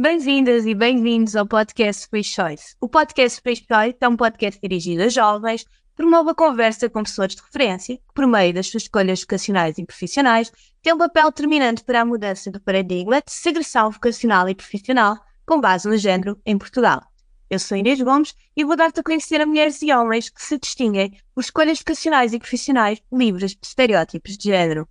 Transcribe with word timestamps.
Bem-vindas 0.00 0.64
e 0.64 0.74
bem-vindos 0.74 1.36
ao 1.36 1.46
podcast 1.46 2.04
Space 2.04 2.30
Choice. 2.30 2.74
O 2.80 2.88
podcast 2.88 3.36
Space 3.36 3.66
Choice 3.70 3.98
é 4.00 4.08
um 4.08 4.16
podcast 4.16 4.58
dirigido 4.58 5.02
a 5.02 5.10
jovens, 5.10 5.66
promove 5.94 6.30
a 6.30 6.34
conversa 6.34 6.88
com 6.88 7.02
pessoas 7.02 7.34
de 7.34 7.42
referência, 7.42 7.98
que, 7.98 8.14
por 8.14 8.26
meio 8.26 8.54
das 8.54 8.68
suas 8.68 8.84
escolhas 8.84 9.20
vocacionais 9.20 9.76
e 9.76 9.84
profissionais, 9.84 10.50
têm 10.82 10.94
um 10.94 10.96
papel 10.96 11.26
determinante 11.26 11.84
para 11.84 12.00
a 12.00 12.04
mudança 12.06 12.50
do 12.50 12.58
paradigma 12.62 13.20
de 13.20 13.30
segressão 13.30 13.90
vocacional 13.90 14.48
e 14.48 14.54
profissional 14.54 15.18
com 15.44 15.60
base 15.60 15.86
no 15.86 15.98
género 15.98 16.40
em 16.46 16.56
Portugal. 16.56 17.02
Eu 17.50 17.58
sou 17.58 17.76
Inês 17.76 18.00
Gomes 18.00 18.34
e 18.56 18.64
vou 18.64 18.76
dar-te 18.76 19.00
a 19.00 19.02
conhecer 19.02 19.42
a 19.42 19.44
mulheres 19.44 19.82
e 19.82 19.92
homens 19.92 20.30
que 20.30 20.42
se 20.42 20.58
distinguem 20.58 21.14
por 21.34 21.42
escolhas 21.42 21.78
vocacionais 21.78 22.32
e 22.32 22.38
profissionais 22.38 23.02
livres 23.12 23.50
de 23.50 23.66
estereótipos 23.66 24.38
de 24.38 24.44
género. 24.44 24.88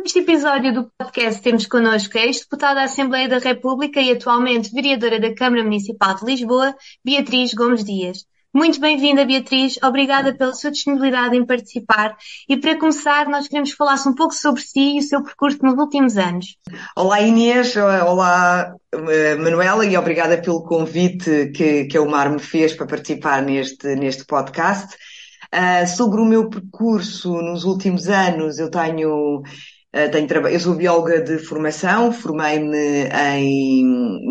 Neste 0.00 0.20
episódio 0.20 0.72
do 0.72 0.92
podcast 0.96 1.42
temos 1.42 1.66
connosco 1.66 2.16
a 2.16 2.20
ex-deputada 2.20 2.76
da 2.76 2.82
Assembleia 2.84 3.28
da 3.28 3.38
República 3.38 4.00
e 4.00 4.12
atualmente 4.12 4.72
vereadora 4.72 5.18
da 5.18 5.34
Câmara 5.34 5.64
Municipal 5.64 6.14
de 6.14 6.24
Lisboa, 6.24 6.72
Beatriz 7.04 7.52
Gomes 7.52 7.82
Dias. 7.82 8.18
Muito 8.54 8.80
bem-vinda, 8.80 9.24
Beatriz. 9.24 9.76
Obrigada 9.82 10.32
pela 10.32 10.54
sua 10.54 10.70
disponibilidade 10.70 11.36
em 11.36 11.44
participar. 11.44 12.16
E 12.48 12.56
para 12.56 12.78
começar, 12.78 13.28
nós 13.28 13.48
queremos 13.48 13.72
falar 13.72 13.96
um 14.06 14.14
pouco 14.14 14.34
sobre 14.34 14.62
si 14.62 14.96
e 14.96 14.98
o 15.00 15.02
seu 15.02 15.20
percurso 15.20 15.58
nos 15.62 15.76
últimos 15.76 16.16
anos. 16.16 16.56
Olá, 16.96 17.20
Inês. 17.20 17.76
Olá, 17.76 18.72
eh, 18.92 19.34
Manuela, 19.34 19.84
e 19.84 19.96
obrigada 19.96 20.40
pelo 20.40 20.62
convite 20.62 21.50
que, 21.52 21.86
que 21.86 21.98
a 21.98 22.02
Omar 22.02 22.30
me 22.30 22.38
fez 22.38 22.72
para 22.72 22.86
participar 22.86 23.42
neste, 23.42 23.96
neste 23.96 24.24
podcast. 24.24 24.96
Uh, 25.52 25.86
sobre 25.88 26.20
o 26.20 26.26
meu 26.26 26.48
percurso 26.48 27.32
nos 27.40 27.64
últimos 27.64 28.06
anos, 28.06 28.58
eu 28.58 28.70
tenho 28.70 29.42
tenho, 30.12 30.28
eu 30.48 30.60
sou 30.60 30.74
bióloga 30.74 31.20
de 31.20 31.38
formação, 31.38 32.12
formei-me 32.12 33.08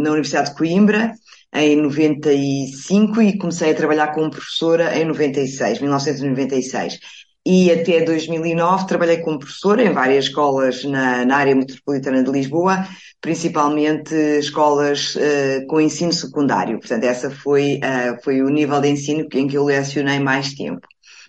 na 0.01 0.11
Universidade 0.11 0.51
de 0.51 0.55
Coimbra 0.55 1.13
em 1.53 1.75
95 1.75 3.21
e 3.21 3.37
comecei 3.37 3.71
a 3.71 3.75
trabalhar 3.75 4.13
como 4.13 4.29
professora 4.29 4.97
em 4.97 5.05
96, 5.05 5.79
1996. 5.79 6.99
E 7.45 7.71
até 7.71 8.01
2009 8.01 8.87
trabalhei 8.87 9.17
como 9.19 9.39
professora 9.39 9.81
em 9.81 9.93
várias 9.93 10.25
escolas 10.25 10.83
na, 10.83 11.23
na 11.23 11.37
área 11.37 11.55
metropolitana 11.55 12.21
de 12.21 12.29
Lisboa, 12.29 12.85
principalmente 13.21 14.13
escolas 14.13 15.15
uh, 15.15 15.65
com 15.67 15.79
ensino 15.79 16.11
secundário. 16.11 16.77
Portanto, 16.77 17.05
essa 17.05 17.31
foi, 17.31 17.77
uh, 17.77 18.21
foi 18.21 18.41
o 18.41 18.49
nível 18.49 18.81
de 18.81 18.89
ensino 18.89 19.25
em 19.33 19.47
que 19.47 19.57
eu 19.57 19.63
lecionei 19.63 20.19
mais 20.19 20.53
tempo. 20.55 20.85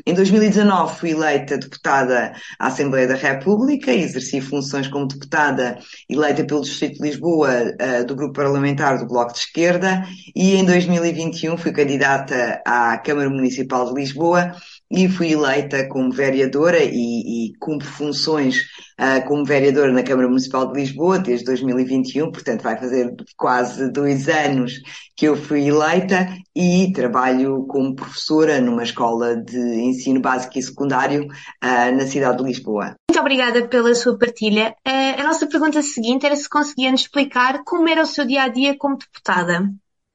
Em 0.06 0.14
2019 0.14 0.98
fui 0.98 1.10
eleita 1.10 1.58
deputada 1.58 2.32
à 2.58 2.66
Assembleia 2.68 3.08
da 3.08 3.14
República 3.14 3.92
e 3.92 4.02
exerci 4.02 4.40
funções 4.40 4.88
como 4.88 5.08
deputada 5.08 5.78
eleita 6.08 6.44
pelo 6.44 6.62
Distrito 6.62 6.98
de 6.98 7.08
Lisboa 7.08 7.48
uh, 7.50 8.04
do 8.04 8.14
Grupo 8.14 8.34
Parlamentar 8.34 8.98
do 8.98 9.06
Bloco 9.06 9.32
de 9.32 9.40
Esquerda 9.40 10.06
e 10.34 10.54
em 10.54 10.64
2021 10.64 11.56
fui 11.56 11.72
candidata 11.72 12.62
à 12.64 12.96
Câmara 12.98 13.28
Municipal 13.28 13.92
de 13.92 14.00
Lisboa 14.00 14.52
e 14.90 15.08
fui 15.08 15.32
eleita 15.32 15.86
como 15.88 16.12
vereadora 16.12 16.82
e, 16.82 17.50
e 17.50 17.52
cumpro 17.58 17.86
funções 17.86 18.64
uh, 18.98 19.26
como 19.26 19.44
vereadora 19.44 19.92
na 19.92 20.02
Câmara 20.02 20.28
Municipal 20.28 20.70
de 20.70 20.80
Lisboa 20.80 21.18
desde 21.18 21.44
2021, 21.46 22.30
portanto 22.30 22.62
vai 22.62 22.76
fazer 22.76 23.14
quase 23.36 23.90
dois 23.90 24.28
anos 24.28 24.80
que 25.16 25.26
eu 25.26 25.36
fui 25.36 25.68
eleita 25.68 26.28
e 26.54 26.92
trabalho 26.92 27.64
como 27.68 27.94
professora 27.94 28.60
numa 28.60 28.82
escola 28.82 29.36
de 29.36 29.58
ensino 29.58 30.20
básico 30.20 30.58
e 30.58 30.62
secundário 30.62 31.24
uh, 31.26 31.96
na 31.96 32.06
cidade 32.06 32.38
de 32.38 32.44
Lisboa. 32.44 32.94
Muito 33.10 33.20
obrigada 33.20 33.66
pela 33.66 33.94
sua 33.94 34.18
partilha. 34.18 34.74
Uh, 34.86 35.20
a 35.20 35.24
nossa 35.24 35.46
pergunta 35.46 35.82
seguinte 35.82 36.26
era 36.26 36.36
se 36.36 36.48
conseguia 36.48 36.90
nos 36.90 37.02
explicar 37.02 37.62
como 37.64 37.88
era 37.88 38.02
o 38.02 38.06
seu 38.06 38.26
dia 38.26 38.42
a 38.42 38.48
dia 38.48 38.76
como 38.76 38.98
deputada. 38.98 39.68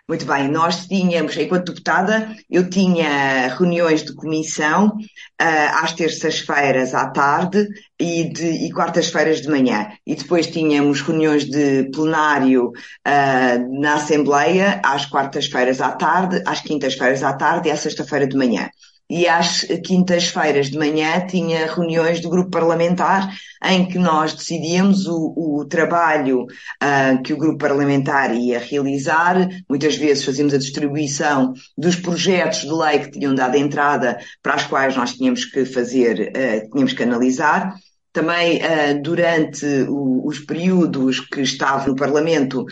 Muito 0.06 0.26
bem, 0.26 0.50
nós 0.50 0.86
tínhamos, 0.86 1.38
enquanto 1.38 1.72
deputada, 1.72 2.36
eu 2.50 2.70
tinha 2.70 3.48
reuniões 3.48 4.04
de 4.04 4.14
comissão 4.14 4.88
uh, 4.88 5.82
às 5.82 5.94
terças-feiras 5.94 6.94
à 6.94 7.10
tarde 7.10 7.66
e, 7.98 8.24
e 8.66 8.72
quartas-feiras 8.74 9.42
de 9.42 9.48
manhã. 9.48 9.88
E 10.06 10.14
depois 10.14 10.48
tínhamos 10.48 11.00
reuniões 11.02 11.46
de 11.46 11.90
plenário 11.94 12.68
uh, 12.68 13.80
na 13.82 13.94
Assembleia 13.94 14.82
às 14.84 15.06
quartas-feiras 15.06 15.80
à 15.80 15.94
tarde, 15.94 16.44
às 16.46 16.60
quintas-feiras 16.60 17.24
à 17.24 17.32
tarde 17.32 17.70
e 17.70 17.72
à 17.72 17.78
sexta-feira 17.78 18.28
de 18.28 18.36
manhã 18.36 18.70
e 19.14 19.28
às 19.28 19.62
quintas-feiras 19.86 20.72
de 20.72 20.78
manhã 20.78 21.24
tinha 21.28 21.72
reuniões 21.72 22.20
do 22.20 22.32
grupo 22.32 22.50
parlamentar 22.50 23.32
em 23.64 23.86
que 23.86 24.00
nós 24.00 24.34
decidíamos 24.34 25.06
o, 25.06 25.34
o 25.38 25.66
trabalho 25.66 26.46
uh, 26.46 27.22
que 27.22 27.32
o 27.32 27.38
grupo 27.38 27.60
parlamentar 27.60 28.34
ia 28.34 28.58
realizar. 28.58 29.48
Muitas 29.70 29.96
vezes 29.98 30.26
fazíamos 30.26 30.56
a 30.56 30.58
distribuição 30.58 31.54
dos 31.78 31.96
projetos 31.96 32.62
de 32.62 32.72
lei 32.72 33.00
que 33.00 33.12
tinham 33.12 33.36
dado 33.36 33.56
entrada 33.56 34.18
para 34.42 34.56
as 34.56 34.66
quais 34.66 34.96
nós 34.96 35.14
tínhamos 35.14 35.46
que 35.46 35.64
fazer, 35.64 36.32
uh, 36.36 36.72
tínhamos 36.72 36.94
que 36.94 37.04
analisar. 37.04 37.76
Também 38.12 38.58
uh, 38.58 39.00
durante 39.00 39.66
os 39.88 40.40
períodos 40.40 41.20
que 41.20 41.42
estava 41.42 41.88
no 41.88 41.96
Parlamento, 41.96 42.66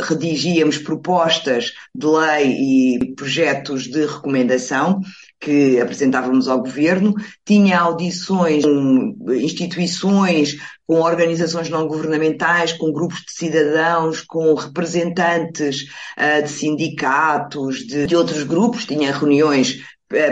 redigíamos 0.00 0.78
propostas 0.78 1.72
de 1.94 2.06
lei 2.06 2.46
e 2.52 3.14
projetos 3.14 3.84
de 3.84 4.06
recomendação 4.06 5.00
que 5.42 5.80
apresentávamos 5.80 6.46
ao 6.46 6.60
governo, 6.60 7.14
tinha 7.44 7.80
audições 7.80 8.62
com 8.64 9.16
instituições, 9.32 10.56
com 10.86 11.00
organizações 11.00 11.68
não 11.68 11.88
governamentais, 11.88 12.72
com 12.72 12.92
grupos 12.92 13.20
de 13.22 13.32
cidadãos, 13.32 14.20
com 14.20 14.54
representantes 14.54 15.82
uh, 16.16 16.42
de 16.44 16.48
sindicatos, 16.48 17.78
de, 17.78 18.06
de 18.06 18.14
outros 18.14 18.44
grupos, 18.44 18.86
tinha 18.86 19.12
reuniões 19.12 19.80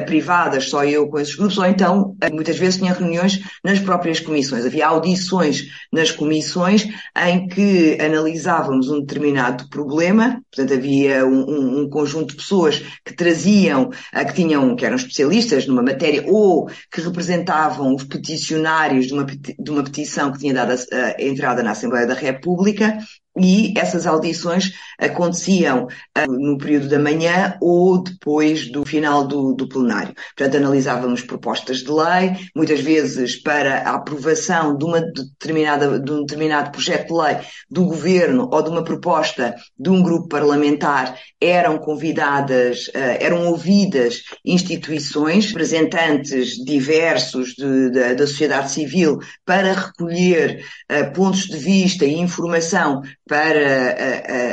privadas, 0.05 0.69
só 0.69 0.85
eu 0.85 1.09
com 1.09 1.19
esses 1.19 1.35
grupos, 1.35 1.59
ou 1.59 1.67
então 1.67 2.17
eh, 2.21 2.31
muitas 2.31 2.59
vezes 2.59 2.79
tinha 2.79 2.93
reuniões 2.93 3.41
nas 3.65 3.79
próprias 3.79 4.21
comissões. 4.21 4.65
Havia 4.65 4.87
audições 4.87 5.67
nas 5.93 6.11
comissões 6.11 6.87
em 7.17 7.49
que 7.49 7.99
analisávamos 8.01 8.89
um 8.89 9.01
determinado 9.01 9.69
problema, 9.69 10.43
portanto 10.51 10.79
havia 10.79 11.25
um, 11.27 11.45
um, 11.49 11.81
um 11.81 11.91
conjunto 11.91 12.31
de 12.31 12.37
pessoas 12.37 12.83
que 13.05 13.15
traziam, 13.15 13.91
eh, 14.13 14.25
que 14.25 14.35
tinham, 14.35 14.77
que 14.77 14.85
eram 14.85 14.97
especialistas 14.97 15.67
numa 15.67 15.83
matéria 15.83 16.25
ou 16.27 16.69
que 16.91 17.01
representavam 17.01 17.95
os 17.95 18.05
peticionários 18.05 19.07
de 19.07 19.15
uma, 19.15 19.25
de 19.25 19.71
uma 19.71 19.85
petição 19.85 20.33
que 20.33 20.39
tinha 20.39 20.55
dado 20.55 20.73
a, 20.73 20.97
a 20.97 21.23
entrada 21.23 21.63
na 21.63 21.73
Assembleia 21.73 22.07
da 22.07 22.15
República 22.15 22.99
e 23.39 23.73
essas 23.79 24.07
audições 24.07 24.73
aconteciam 24.99 25.85
uh, 25.87 26.33
no 26.33 26.59
período 26.59 26.89
da 26.89 26.99
manhã 26.99 27.57
ou 27.61 28.03
depois 28.03 28.71
do 28.71 28.85
final 28.85 29.27
do, 29.27 29.53
do, 29.55 29.69
plenário. 29.69 30.15
Portanto, 30.37 30.57
analisávamos 30.57 31.23
propostas 31.23 31.79
de 31.79 31.91
lei, 31.91 32.37
muitas 32.55 32.81
vezes 32.81 33.37
para 33.41 33.83
a 33.83 33.95
aprovação 33.95 34.77
de, 34.77 34.85
uma 34.85 35.01
determinada, 35.01 35.99
de 36.01 36.13
um 36.13 36.21
determinado 36.21 36.73
projeto 36.73 37.07
de 37.09 37.15
lei 37.15 37.37
do 37.71 37.85
governo 37.85 38.49
ou 38.53 38.63
de 38.63 38.71
uma 38.71 38.83
proposta 38.83 39.55
de 39.79 39.91
um 39.91 40.03
grupo 40.03 40.29
parlamentar, 40.29 41.17
eram 41.41 41.79
convidadas, 41.79 42.89
uh, 42.89 43.17
eram 43.21 43.47
ouvidas 43.47 44.23
instituições, 44.45 45.47
representantes 45.47 46.57
diversos 46.65 47.51
de, 47.51 47.91
de, 47.91 48.15
da 48.15 48.27
sociedade 48.27 48.73
civil 48.73 49.19
para 49.45 49.73
recolher 49.73 50.65
uh, 50.91 51.13
pontos 51.13 51.47
de 51.47 51.57
vista 51.57 52.05
e 52.05 52.19
informação 52.19 53.03
para 53.31 53.61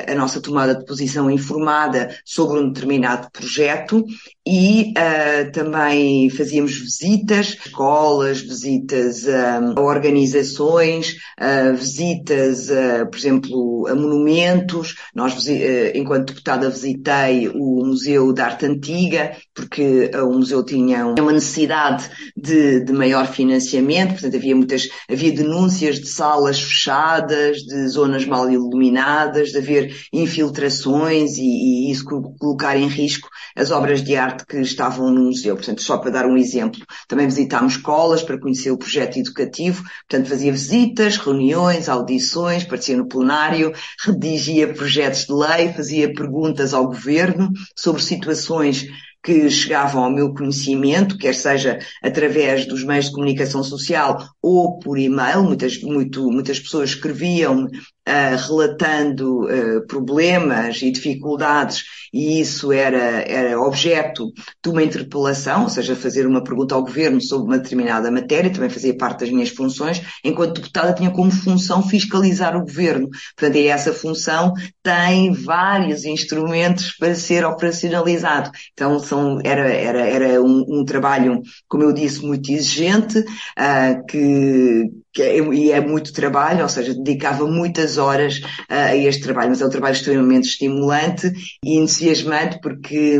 a, 0.05 0.11
a, 0.11 0.13
a, 0.13 0.15
nossa 0.15 0.39
tomada 0.39 0.75
de 0.75 0.85
posição 0.85 1.31
informada 1.31 2.15
sobre 2.23 2.59
um 2.59 2.71
determinado 2.71 3.27
projeto 3.31 4.05
e 4.47 4.93
uh, 4.93 5.51
também 5.51 6.29
fazíamos 6.29 6.77
visitas 6.77 7.57
a 7.59 7.67
escolas, 7.67 8.39
visitas 8.39 9.27
a 9.27 9.81
organizações, 9.81 11.17
uh, 11.41 11.75
visitas, 11.75 12.67
por 13.09 13.17
exemplo, 13.17 13.87
a 13.87 13.95
monumentos. 13.95 14.95
Nós, 15.15 15.33
uh, 15.33 15.51
enquanto 15.95 16.27
deputada, 16.27 16.69
visitei 16.69 17.49
o 17.49 17.83
Museu 17.83 18.31
da 18.31 18.45
Arte 18.45 18.67
Antiga, 18.67 19.35
porque 19.55 20.11
o 20.13 20.33
museu 20.33 20.63
tinha 20.63 21.07
uma 21.07 21.31
necessidade 21.31 22.09
de, 22.35 22.81
de 22.81 22.93
maior 22.93 23.25
financiamento, 23.25 24.11
portanto 24.11 24.35
havia 24.35 24.55
muitas, 24.55 24.87
havia 25.09 25.31
denúncias 25.31 25.99
de 25.99 26.07
salas 26.07 26.61
fechadas, 26.61 27.57
de 27.57 27.87
zonas 27.87 28.23
mal 28.25 28.47
iluminadas, 28.49 28.66
de 28.69 29.57
haver 29.57 29.95
infiltrações 30.11 31.37
e, 31.37 31.43
e 31.43 31.91
isso 31.91 32.05
colocar 32.39 32.77
em 32.77 32.87
risco 32.87 33.29
as 33.55 33.71
obras 33.71 34.03
de 34.03 34.15
arte 34.15 34.45
que 34.45 34.57
estavam 34.57 35.11
no 35.11 35.25
museu. 35.25 35.55
Portanto, 35.55 35.81
só 35.81 35.97
para 35.97 36.11
dar 36.11 36.25
um 36.25 36.37
exemplo, 36.37 36.81
também 37.07 37.27
visitámos 37.27 37.73
escolas 37.73 38.23
para 38.23 38.39
conhecer 38.39 38.71
o 38.71 38.77
projeto 38.77 39.17
educativo, 39.17 39.83
portanto 40.07 40.29
fazia 40.29 40.51
visitas, 40.51 41.17
reuniões, 41.17 41.89
audições, 41.89 42.63
participa 42.63 42.99
no 42.99 43.07
plenário, 43.07 43.73
redigia 44.03 44.73
projetos 44.73 45.25
de 45.25 45.33
lei, 45.33 45.73
fazia 45.73 46.13
perguntas 46.13 46.73
ao 46.73 46.87
governo 46.87 47.51
sobre 47.75 48.01
situações 48.01 48.87
que 49.27 49.49
chegavam 49.49 50.05
ao 50.05 50.09
meu 50.09 50.33
conhecimento, 50.33 51.17
quer 51.17 51.35
seja 51.35 51.79
através 52.01 52.65
dos 52.65 52.85
meios 52.85 53.07
de 53.07 53.11
comunicação 53.11 53.61
social 53.61 54.25
ou 54.41 54.79
por 54.79 54.97
e-mail. 54.97 55.43
Muitas, 55.43 55.81
muito, 55.81 56.31
muitas 56.31 56.59
pessoas 56.61 56.91
escreviam 56.91 57.67
Uh, 58.07 58.37
relatando 58.47 59.41
uh, 59.43 59.85
problemas 59.85 60.81
e 60.81 60.89
dificuldades, 60.89 61.83
e 62.13 62.39
isso 62.39 62.71
era, 62.71 63.21
era 63.27 63.59
objeto 63.59 64.31
de 64.63 64.69
uma 64.69 64.81
interpelação, 64.81 65.63
ou 65.63 65.69
seja, 65.69 65.93
fazer 65.93 66.25
uma 66.25 66.41
pergunta 66.41 66.73
ao 66.73 66.83
governo 66.83 67.19
sobre 67.19 67.47
uma 67.47 67.59
determinada 67.59 68.09
matéria, 68.09 68.49
também 68.49 68.69
fazia 68.69 68.95
parte 68.95 69.19
das 69.19 69.29
minhas 69.29 69.49
funções. 69.49 70.01
Enquanto 70.23 70.61
deputada, 70.61 70.93
tinha 70.93 71.11
como 71.11 71.29
função 71.31 71.83
fiscalizar 71.83 72.55
o 72.55 72.61
governo. 72.61 73.09
Portanto, 73.35 73.57
e 73.57 73.67
essa 73.67 73.91
função 73.93 74.53
tem 74.81 75.33
vários 75.33 76.05
instrumentos 76.05 76.95
para 76.97 77.13
ser 77.13 77.45
operacionalizado. 77.45 78.51
Então, 78.73 78.99
são, 78.99 79.39
era, 79.43 79.69
era, 79.69 80.07
era 80.07 80.41
um, 80.41 80.79
um 80.79 80.85
trabalho, 80.85 81.41
como 81.67 81.83
eu 81.83 81.91
disse, 81.91 82.25
muito 82.25 82.49
exigente, 82.51 83.19
uh, 83.19 84.05
que, 84.07 84.89
que 85.17 85.23
é, 85.23 85.39
e 85.39 85.71
é 85.71 85.81
muito 85.81 86.13
trabalho, 86.13 86.61
ou 86.61 86.69
seja, 86.69 86.93
dedicava 86.93 87.47
muitas 87.47 87.97
horas 87.97 88.37
uh, 88.37 88.91
a 88.91 88.95
este 88.95 89.23
trabalho, 89.23 89.49
mas 89.49 89.61
é 89.61 89.65
um 89.65 89.69
trabalho 89.69 89.95
extremamente 89.95 90.47
estimulante 90.47 91.33
e 91.65 91.79
entusiasmante 91.79 92.59
porque 92.61 93.19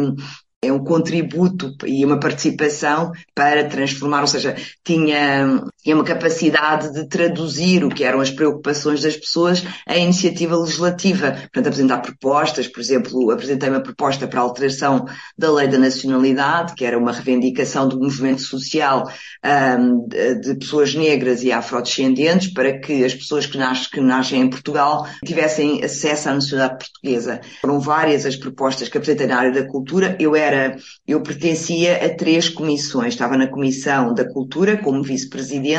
é 0.62 0.72
um 0.72 0.84
contributo 0.84 1.76
e 1.88 2.06
uma 2.06 2.20
participação 2.20 3.12
para 3.34 3.68
transformar, 3.68 4.22
ou 4.22 4.28
seja, 4.28 4.56
tinha, 4.86 5.64
tinha 5.84 5.96
uma 5.96 6.04
capacidade 6.04 6.92
de 6.92 7.08
traduzir 7.08 7.84
o 7.84 7.90
que 7.90 8.04
eram 8.04 8.20
as 8.20 8.32
preocupações 8.32 9.02
das 9.02 9.16
pessoas 9.16 9.64
em 9.88 10.04
iniciativa 10.06 10.58
legislativa. 10.58 11.32
Portanto, 11.32 11.68
apresentar 11.68 12.02
propostas, 12.02 12.68
por 12.68 12.82
exemplo, 12.82 13.32
apresentei 13.32 13.70
uma 13.70 13.82
proposta 13.82 14.28
para 14.28 14.40
a 14.40 14.44
alteração 14.44 15.06
da 15.38 15.52
lei 15.52 15.68
da 15.68 15.78
nacionalidade, 15.78 16.74
que 16.76 16.84
era 16.84 16.98
uma 16.98 17.12
reivindicação 17.12 17.88
do 17.88 18.00
movimento 18.00 18.42
social 18.42 19.08
um, 19.46 20.08
de 20.08 20.56
pessoas 20.56 20.94
negras 20.94 21.44
e 21.44 21.52
afrodescendentes, 21.52 22.52
para 22.52 22.80
que 22.80 23.06
as 23.06 23.14
pessoas 23.14 23.46
que 23.46 23.58
nascem, 23.58 23.90
que 23.92 24.02
nascem 24.02 24.42
em 24.42 24.50
Portugal 24.50 25.08
tivessem 25.26 25.84
acesso 25.84 26.30
à 26.30 26.34
nacionalidade 26.34 26.86
portuguesa. 26.86 27.42
Foram 27.62 27.80
várias 27.80 28.26
as 28.26 28.36
propostas 28.36 28.90
que 28.90 28.98
apresentei 28.98 29.28
na 29.28 29.38
área 29.38 29.52
da 29.52 29.68
cultura. 29.68 30.18
Eu 30.20 30.36
era, 30.36 30.76
eu 31.08 31.22
pertencia 31.22 32.06
a 32.06 32.10
três 32.16 32.50
comissões. 32.50 33.14
Estava 33.14 33.38
na 33.38 33.48
Comissão 33.48 34.14
da 34.14 34.28
Cultura 34.28 34.78
como 34.78 35.04
vice-presidente, 35.04 35.77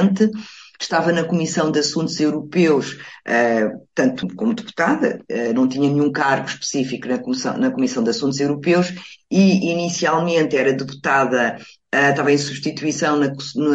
estava 0.81 1.13
na 1.13 1.25
Comissão 1.25 1.71
de 1.71 1.81
Assuntos 1.81 2.21
Europeus, 2.21 2.93
uh, 2.93 3.87
tanto 3.95 4.29
como 4.35 4.55
deputada, 4.55 5.21
uh, 5.31 5.53
não 5.53 5.69
tinha 5.69 5.91
nenhum 5.91 6.13
cargo 6.13 6.49
específico 6.49 7.09
na 7.09 7.19
Comissão, 7.19 7.59
na 7.59 7.71
Comissão 7.71 8.03
de 8.03 8.11
Assuntos 8.11 8.39
Europeus 8.39 8.93
e 9.31 9.71
inicialmente 9.71 10.57
era 10.57 10.73
deputada, 10.73 11.59
uh, 11.95 12.11
estava 12.11 12.33
em 12.33 12.39
substituição 12.39 13.17
na, 13.19 13.33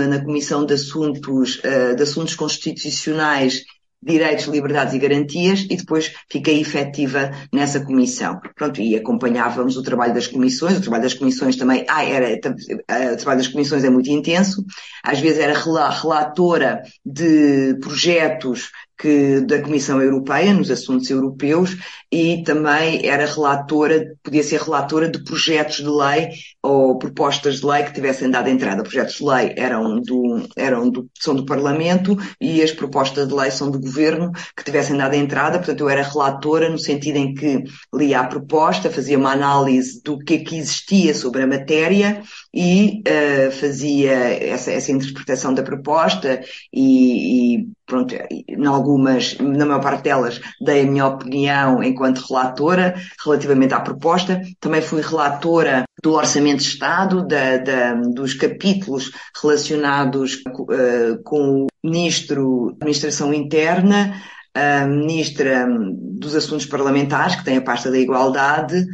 na 0.07 0.23
Comissão 0.23 0.65
de 0.65 0.73
Assuntos, 0.73 1.61
de 1.95 2.03
Assuntos 2.03 2.35
Constitucionais 2.35 3.63
Direitos, 4.05 4.45
Liberdades 4.45 4.93
e 4.93 4.99
Garantias 4.99 5.65
e 5.69 5.75
depois 5.75 6.13
fiquei 6.29 6.59
efetiva 6.59 7.31
nessa 7.51 7.79
comissão. 7.79 8.39
Pronto, 8.55 8.81
e 8.81 8.95
acompanhávamos 8.95 9.77
o 9.77 9.83
trabalho 9.83 10.13
das 10.13 10.27
comissões, 10.27 10.77
o 10.77 10.81
trabalho 10.81 11.03
das 11.03 11.13
comissões 11.13 11.55
também, 11.55 11.85
ah, 11.87 12.03
era, 12.03 12.33
o 12.33 13.17
trabalho 13.17 13.37
das 13.37 13.47
comissões 13.47 13.83
é 13.83 13.89
muito 13.89 14.09
intenso, 14.09 14.63
às 15.03 15.19
vezes 15.19 15.39
era 15.39 15.57
relatora 15.57 16.81
de 17.05 17.75
projetos 17.81 18.71
que, 18.97 19.41
da 19.41 19.61
Comissão 19.61 20.01
Europeia 20.01 20.53
nos 20.53 20.69
assuntos 20.71 21.09
europeus 21.09 21.77
e 22.11 22.43
também 22.43 23.05
era 23.07 23.25
relatora, 23.25 24.15
podia 24.21 24.43
ser 24.43 24.61
relatora 24.61 25.09
de 25.09 25.23
projetos 25.23 25.77
de 25.77 25.87
lei 25.87 26.29
ou 26.61 26.97
propostas 26.97 27.59
de 27.59 27.65
lei 27.65 27.83
que 27.83 27.93
tivessem 27.93 28.29
dado 28.29 28.49
entrada. 28.49 28.83
Projetos 28.83 29.15
de 29.15 29.25
lei 29.25 29.53
eram 29.57 29.99
do, 29.99 30.47
eram 30.55 30.89
do, 30.89 31.09
são 31.19 31.35
do 31.35 31.45
Parlamento 31.45 32.17
e 32.39 32.61
as 32.61 32.71
propostas 32.71 33.27
de 33.27 33.33
lei 33.33 33.51
são 33.51 33.69
do 33.71 33.79
Governo 33.79 34.31
que 34.55 34.63
tivessem 34.63 34.95
dado 34.95 35.15
entrada. 35.15 35.57
Portanto, 35.57 35.81
eu 35.81 35.89
era 35.89 36.03
relatora 36.03 36.69
no 36.69 36.79
sentido 36.79 37.17
em 37.17 37.33
que 37.33 37.63
lia 37.93 38.19
a 38.19 38.27
proposta, 38.27 38.89
fazia 38.89 39.17
uma 39.17 39.31
análise 39.31 40.01
do 40.03 40.17
que 40.19 40.35
é 40.35 40.37
que 40.39 40.57
existia 40.57 41.13
sobre 41.13 41.41
a 41.41 41.47
matéria 41.47 42.21
e 42.53 43.01
uh, 43.07 43.51
fazia 43.51 44.13
essa, 44.13 44.71
essa 44.71 44.91
interpretação 44.91 45.53
da 45.53 45.63
proposta 45.63 46.41
e, 46.71 47.55
e 47.55 47.67
pronto, 47.85 48.13
em 48.29 48.65
algumas, 48.67 49.35
na 49.39 49.65
maior 49.65 49.81
parte 49.81 50.03
delas, 50.03 50.39
dei 50.61 50.81
a 50.81 50.85
minha 50.85 51.07
opinião 51.07 51.81
enquanto 51.81 52.25
relatora 52.29 52.93
relativamente 53.23 53.73
à 53.73 53.79
proposta. 53.79 54.41
Também 54.59 54.81
fui 54.81 55.01
relatora 55.01 55.83
do 56.03 56.13
Orçamento 56.13 56.59
de 56.59 56.69
Estado, 56.69 57.25
da, 57.25 57.57
da, 57.57 57.93
dos 57.95 58.35
capítulos 58.35 59.11
relacionados 59.41 60.35
uh, 60.45 61.23
com 61.23 61.63
o 61.63 61.67
Ministro 61.83 62.67
da 62.67 62.85
Administração 62.85 63.33
Interna, 63.33 64.21
a 64.53 64.85
Ministra 64.85 65.67
dos 65.67 66.35
Assuntos 66.35 66.67
Parlamentares, 66.67 67.35
que 67.35 67.43
tem 67.43 67.57
a 67.57 67.61
pasta 67.61 67.89
da 67.89 67.97
Igualdade, 67.97 68.85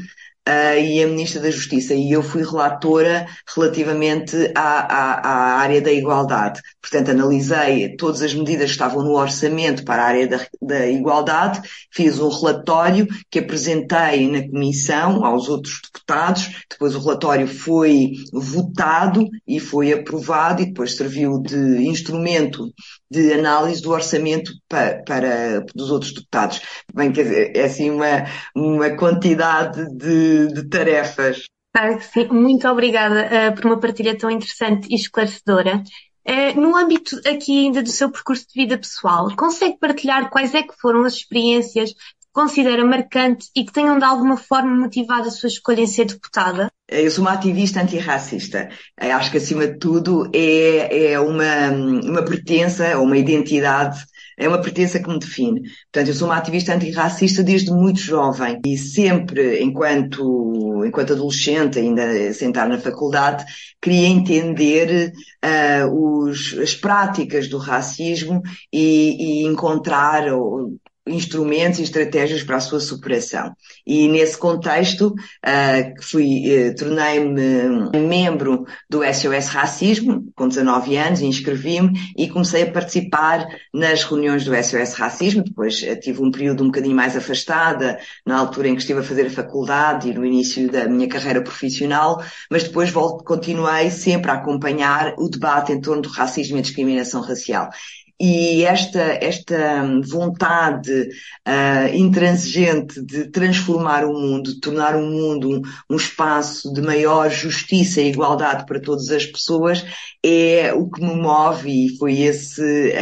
uh, 0.50 0.80
e 0.80 1.04
a 1.04 1.08
Ministra 1.08 1.40
da 1.40 1.52
Justiça, 1.52 1.94
e 1.94 2.12
eu 2.12 2.24
fui 2.24 2.44
relatora 2.44 3.28
relativamente 3.56 4.36
à, 4.56 4.80
à, 4.80 5.14
à, 5.20 5.60
área 5.60 5.80
da 5.80 5.92
igualdade. 5.92 6.60
Portanto, 6.82 7.12
analisei 7.12 7.96
todas 7.96 8.22
as 8.24 8.34
medidas 8.34 8.66
que 8.66 8.72
estavam 8.72 9.04
no 9.04 9.12
orçamento 9.12 9.86
para 9.86 10.02
a 10.02 10.08
área 10.08 10.28
da, 10.28 10.46
da 10.62 10.88
igualdade, 10.88 11.62
fiz 11.92 12.20
um 12.20 12.30
relatório 12.30 13.08
que 13.30 13.40
apresentei 13.40 14.30
na 14.30 14.48
Comissão 14.50 15.24
aos 15.24 15.48
outros 15.48 15.80
deputados, 15.84 16.50
depois 16.70 16.96
o 16.96 17.00
relatório 17.00 17.48
foi 17.48 18.14
votado 18.34 19.28
e 19.48 19.60
foi 19.60 19.94
aprovado 19.94 20.62
e 20.62 20.66
depois 20.66 20.96
serviu 20.96 21.40
de 21.42 21.84
instrumento 21.86 22.74
de 23.12 23.34
análise 23.34 23.82
do 23.82 23.92
orçamento 23.92 24.54
para, 24.68 25.02
para 25.04 25.66
dos 25.76 25.90
outros 25.90 26.14
deputados. 26.14 26.62
Bem, 26.94 27.12
quer 27.12 27.24
dizer, 27.24 27.52
é 27.56 27.64
assim 27.64 27.90
uma, 27.90 28.26
uma 28.56 28.90
quantidade 28.92 29.84
de, 29.98 30.39
de 30.48 30.68
tarefas. 30.68 31.44
Claro 31.74 32.00
sim. 32.02 32.28
Muito 32.28 32.68
obrigada 32.68 33.28
uh, 33.28 33.56
por 33.56 33.66
uma 33.66 33.80
partilha 33.80 34.18
tão 34.18 34.30
interessante 34.30 34.88
e 34.90 34.96
esclarecedora. 34.96 35.84
Uh, 36.28 36.60
no 36.60 36.76
âmbito 36.76 37.20
aqui 37.28 37.66
ainda 37.66 37.82
do 37.82 37.90
seu 37.90 38.12
percurso 38.12 38.46
de 38.48 38.62
vida 38.62 38.78
pessoal, 38.78 39.36
consegue 39.36 39.78
partilhar 39.80 40.30
quais 40.30 40.54
é 40.54 40.64
que 40.64 40.76
foram 40.80 41.04
as 41.04 41.14
experiências 41.14 41.94
considera 42.32 42.86
marcante 42.86 43.50
e 43.56 43.66
que 43.66 43.74
tenham 43.74 43.98
de 43.98 44.06
alguma 44.06 44.38
forma 44.38 44.74
motivado 44.76 45.28
a 45.28 45.32
sua 45.32 45.48
escolha 45.48 45.82
em 45.82 45.88
ser 45.88 46.06
deputada? 46.06 46.72
Eu 46.88 47.10
sou 47.12 47.24
uma 47.24 47.34
ativista 47.34 47.82
antirracista. 47.82 48.70
Acho 48.98 49.32
que, 49.32 49.38
acima 49.38 49.68
de 49.68 49.78
tudo, 49.78 50.30
é, 50.34 51.12
é 51.12 51.20
uma, 51.20 51.70
uma 51.72 52.24
pertença, 52.24 52.98
uma 53.00 53.18
identidade 53.18 54.00
é 54.40 54.48
uma 54.48 54.62
pertença 54.62 55.00
que 55.00 55.10
me 55.10 55.20
define. 55.20 55.62
Portanto, 55.92 56.08
eu 56.08 56.14
sou 56.14 56.28
uma 56.30 56.38
ativista 56.38 56.74
antirracista 56.74 57.44
desde 57.44 57.72
muito 57.72 58.00
jovem 58.00 58.60
e 58.66 58.78
sempre, 58.78 59.62
enquanto, 59.62 60.84
enquanto 60.86 61.14
adolescente, 61.14 61.78
ainda 61.78 62.34
sentar 62.34 62.68
na 62.68 62.80
faculdade, 62.80 63.46
queria 63.82 64.08
entender 64.08 65.12
uh, 65.44 66.24
os, 66.24 66.58
as 66.58 66.74
práticas 66.74 67.50
do 67.50 67.58
racismo 67.58 68.42
e, 68.72 69.44
e 69.44 69.46
encontrar 69.46 70.32
ou, 70.32 70.80
instrumentos 71.10 71.80
e 71.80 71.84
estratégias 71.84 72.44
para 72.44 72.58
a 72.58 72.62
sua 72.62 72.80
superação. 72.80 73.54
E 73.86 74.08
nesse 74.08 74.38
contexto, 74.38 75.08
uh, 75.08 76.02
fui, 76.02 76.70
uh, 76.70 76.76
tornei-me 76.76 77.90
membro 78.08 78.66
do 78.90 79.02
SOS 79.04 79.48
Racismo, 79.48 80.32
com 80.36 80.48
19 80.48 80.96
anos, 80.96 81.22
inscrevi-me 81.22 81.94
e 82.18 82.30
comecei 82.30 82.64
a 82.64 82.72
participar 82.72 83.48
nas 83.74 84.04
reuniões 84.04 84.46
do 84.46 84.56
SOS 84.56 84.94
Racismo. 84.94 85.44
Depois 85.44 85.82
uh, 85.82 86.00
tive 86.00 86.22
um 86.22 86.32
período 86.32 86.64
um 86.64 86.68
bocadinho 86.68 86.96
mais 86.96 87.16
afastada, 87.16 88.00
na 88.26 88.38
altura 88.38 88.70
em 88.70 88.76
que 88.76 88.82
estive 88.82 89.00
a 89.00 89.04
fazer 89.04 89.28
a 89.28 89.32
faculdade 89.32 90.10
e 90.10 90.14
no 90.14 90.26
início 90.26 90.70
da 90.70 90.88
minha 90.88 91.08
carreira 91.08 91.42
profissional, 91.42 92.24
mas 92.50 92.64
depois 92.64 92.90
volto, 92.90 93.24
continuei 93.24 93.90
sempre 93.90 94.32
a 94.32 94.36
acompanhar 94.36 95.14
o 95.18 95.30
debate 95.30 95.72
em 95.72 95.82
torno 95.82 96.02
do 96.02 96.10
racismo 96.10 96.58
e 96.58 96.60
a 96.60 96.62
discriminação 96.62 97.22
racial. 97.22 97.70
E 98.22 98.66
esta, 98.66 99.00
esta 99.00 99.82
vontade 100.06 100.92
uh, 101.48 101.96
intransigente 101.96 103.02
de 103.02 103.32
transformar 103.32 104.04
o 104.04 104.12
mundo, 104.12 104.56
de 104.56 104.60
tornar 104.60 104.94
o 104.94 105.06
mundo 105.06 105.50
um, 105.50 105.62
um, 105.90 105.96
espaço 105.96 106.74
de 106.74 106.82
maior 106.82 107.30
justiça 107.30 108.02
e 108.02 108.10
igualdade 108.10 108.66
para 108.66 108.82
todas 108.82 109.10
as 109.10 109.26
pessoas, 109.26 109.86
é 110.22 110.74
o 110.74 110.90
que 110.90 111.00
me 111.00 111.16
move 111.16 111.86
e 111.86 111.98
foi 111.98 112.20
esse, 112.20 112.94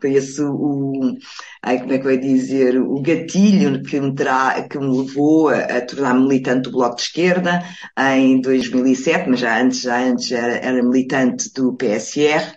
foi 0.00 0.14
esse 0.14 0.42
o, 0.42 1.16
ai, 1.62 1.78
como 1.78 1.92
é 1.92 1.98
que 1.98 2.08
ia 2.08 2.18
dizer, 2.18 2.80
o 2.80 3.00
gatilho 3.00 3.80
que 3.84 4.00
me, 4.00 4.12
terá, 4.12 4.66
que 4.68 4.76
me 4.76 4.98
levou 4.98 5.50
a, 5.50 5.58
a 5.58 5.80
tornar 5.82 6.14
militante 6.14 6.62
do 6.62 6.72
Bloco 6.72 6.96
de 6.96 7.02
Esquerda 7.02 7.62
em 7.96 8.40
2007, 8.40 9.30
mas 9.30 9.38
já 9.38 9.62
antes, 9.62 9.82
já 9.82 10.02
antes 10.02 10.32
era, 10.32 10.56
era 10.56 10.82
militante 10.82 11.52
do 11.54 11.76
PSR 11.76 12.56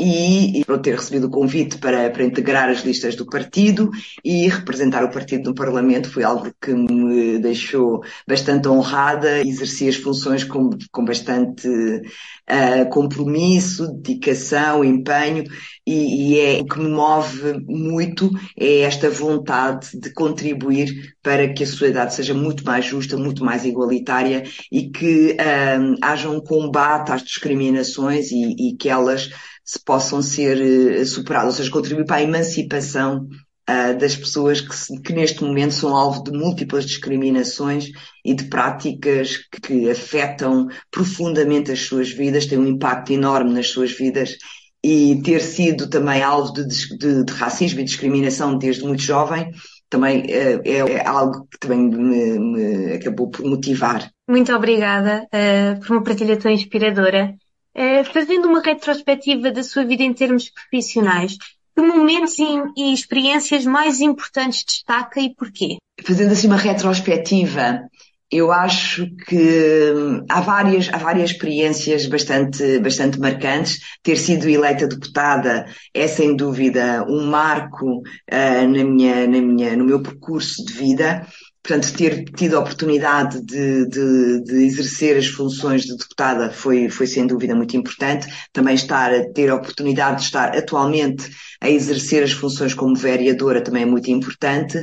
e, 0.00 0.64
por 0.64 0.78
ter 0.78 0.94
recebido 0.94 1.26
o 1.26 1.30
convite 1.30 1.78
para, 1.78 2.08
para 2.10 2.22
integrar 2.22 2.68
as 2.68 2.84
listas 2.84 3.16
do 3.16 3.26
partido 3.26 3.90
e 4.24 4.46
representar 4.46 5.02
o 5.02 5.10
partido 5.10 5.48
no 5.48 5.54
Parlamento 5.54 6.08
foi 6.08 6.22
algo 6.22 6.52
que 6.60 6.72
me 6.72 7.38
deixou 7.38 8.02
bastante 8.26 8.68
honrada, 8.68 9.40
exerci 9.40 9.88
as 9.88 9.96
funções 9.96 10.44
com, 10.44 10.70
com 10.92 11.04
bastante 11.04 11.68
uh, 11.68 12.88
compromisso, 12.90 13.92
dedicação, 13.94 14.84
empenho 14.84 15.42
e, 15.84 16.34
e, 16.34 16.40
é 16.40 16.60
o 16.60 16.64
que 16.64 16.78
me 16.78 16.88
move 16.88 17.64
muito 17.66 18.30
é 18.56 18.80
esta 18.82 19.10
vontade 19.10 19.98
de 19.98 20.12
contribuir 20.12 21.16
para 21.20 21.52
que 21.52 21.64
a 21.64 21.66
sociedade 21.66 22.14
seja 22.14 22.34
muito 22.34 22.64
mais 22.64 22.84
justa, 22.84 23.16
muito 23.16 23.44
mais 23.44 23.64
igualitária 23.64 24.44
e 24.70 24.90
que 24.90 25.36
um, 25.80 25.94
haja 26.00 26.30
um 26.30 26.40
combate 26.40 27.10
às 27.10 27.22
discriminações 27.22 28.30
e, 28.30 28.70
e 28.70 28.76
que 28.76 28.88
elas 28.88 29.30
se 29.68 29.78
possam 29.84 30.22
ser 30.22 30.56
uh, 30.56 31.04
superadas, 31.04 31.50
ou 31.50 31.56
seja, 31.58 31.70
contribuir 31.70 32.06
para 32.06 32.16
a 32.16 32.22
emancipação 32.22 33.28
uh, 33.68 33.98
das 33.98 34.16
pessoas 34.16 34.62
que, 34.62 35.02
que, 35.02 35.12
neste 35.12 35.44
momento 35.44 35.74
são 35.74 35.94
alvo 35.94 36.24
de 36.24 36.30
múltiplas 36.32 36.86
discriminações 36.86 37.90
e 38.24 38.32
de 38.32 38.44
práticas 38.44 39.36
que, 39.36 39.60
que 39.60 39.90
afetam 39.90 40.68
profundamente 40.90 41.70
as 41.70 41.80
suas 41.80 42.10
vidas, 42.10 42.46
têm 42.46 42.56
um 42.56 42.66
impacto 42.66 43.12
enorme 43.12 43.52
nas 43.52 43.68
suas 43.68 43.92
vidas 43.92 44.38
e 44.82 45.20
ter 45.22 45.42
sido 45.42 45.90
também 45.90 46.22
alvo 46.22 46.54
de, 46.54 46.66
de, 46.96 47.24
de 47.24 47.32
racismo 47.34 47.80
e 47.80 47.84
discriminação 47.84 48.56
desde 48.56 48.84
muito 48.84 49.02
jovem 49.02 49.52
também 49.90 50.22
uh, 50.22 50.62
é, 50.64 51.06
algo 51.06 51.46
que 51.50 51.58
também 51.58 51.90
me, 51.90 52.38
me, 52.38 52.92
acabou 52.94 53.30
por 53.30 53.44
motivar. 53.44 54.10
Muito 54.28 54.52
obrigada 54.52 55.26
uh, 55.26 55.80
por 55.80 55.96
uma 55.96 56.02
partilha 56.02 56.38
tão 56.38 56.50
inspiradora. 56.50 57.34
Uh, 57.78 58.04
fazendo 58.12 58.48
uma 58.48 58.60
retrospectiva 58.60 59.52
da 59.52 59.62
sua 59.62 59.84
vida 59.84 60.02
em 60.02 60.12
termos 60.12 60.50
profissionais, 60.50 61.36
que 61.76 61.80
momentos 61.80 62.36
e, 62.40 62.44
e 62.76 62.92
experiências 62.92 63.64
mais 63.64 64.00
importantes 64.00 64.64
destaca 64.64 65.20
e 65.20 65.32
porquê? 65.32 65.76
Fazendo 66.02 66.32
assim 66.32 66.48
uma 66.48 66.56
retrospectiva, 66.56 67.88
eu 68.30 68.52
acho 68.52 69.06
que 69.26 69.92
hum, 69.94 70.24
há 70.28 70.40
várias, 70.40 70.90
há 70.92 70.98
várias 70.98 71.30
experiências 71.30 72.04
bastante, 72.06 72.78
bastante 72.80 73.18
marcantes. 73.18 73.78
Ter 74.02 74.16
sido 74.16 74.48
eleita 74.48 74.86
deputada 74.86 75.64
é 75.94 76.06
sem 76.06 76.36
dúvida 76.36 77.06
um 77.08 77.26
marco 77.26 77.98
uh, 78.00 78.68
na 78.68 78.84
minha, 78.84 79.26
na 79.26 79.40
minha, 79.40 79.76
no 79.76 79.84
meu 79.84 80.02
percurso 80.02 80.64
de 80.64 80.72
vida. 80.72 81.26
Portanto, 81.68 81.92
ter 81.98 82.24
tido 82.30 82.56
a 82.56 82.60
oportunidade 82.60 83.42
de, 83.42 83.86
de, 83.90 84.42
de, 84.42 84.64
exercer 84.64 85.18
as 85.18 85.26
funções 85.26 85.82
de 85.82 85.94
deputada 85.94 86.50
foi, 86.50 86.88
foi 86.88 87.06
sem 87.06 87.26
dúvida 87.26 87.54
muito 87.54 87.76
importante. 87.76 88.26
Também 88.54 88.74
estar 88.74 89.12
a 89.12 89.30
ter 89.34 89.50
a 89.50 89.54
oportunidade 89.54 90.20
de 90.20 90.22
estar 90.22 90.56
atualmente 90.56 91.30
a 91.60 91.68
exercer 91.68 92.22
as 92.22 92.32
funções 92.32 92.72
como 92.72 92.96
vereadora 92.96 93.60
também 93.60 93.82
é 93.82 93.86
muito 93.86 94.10
importante. 94.10 94.82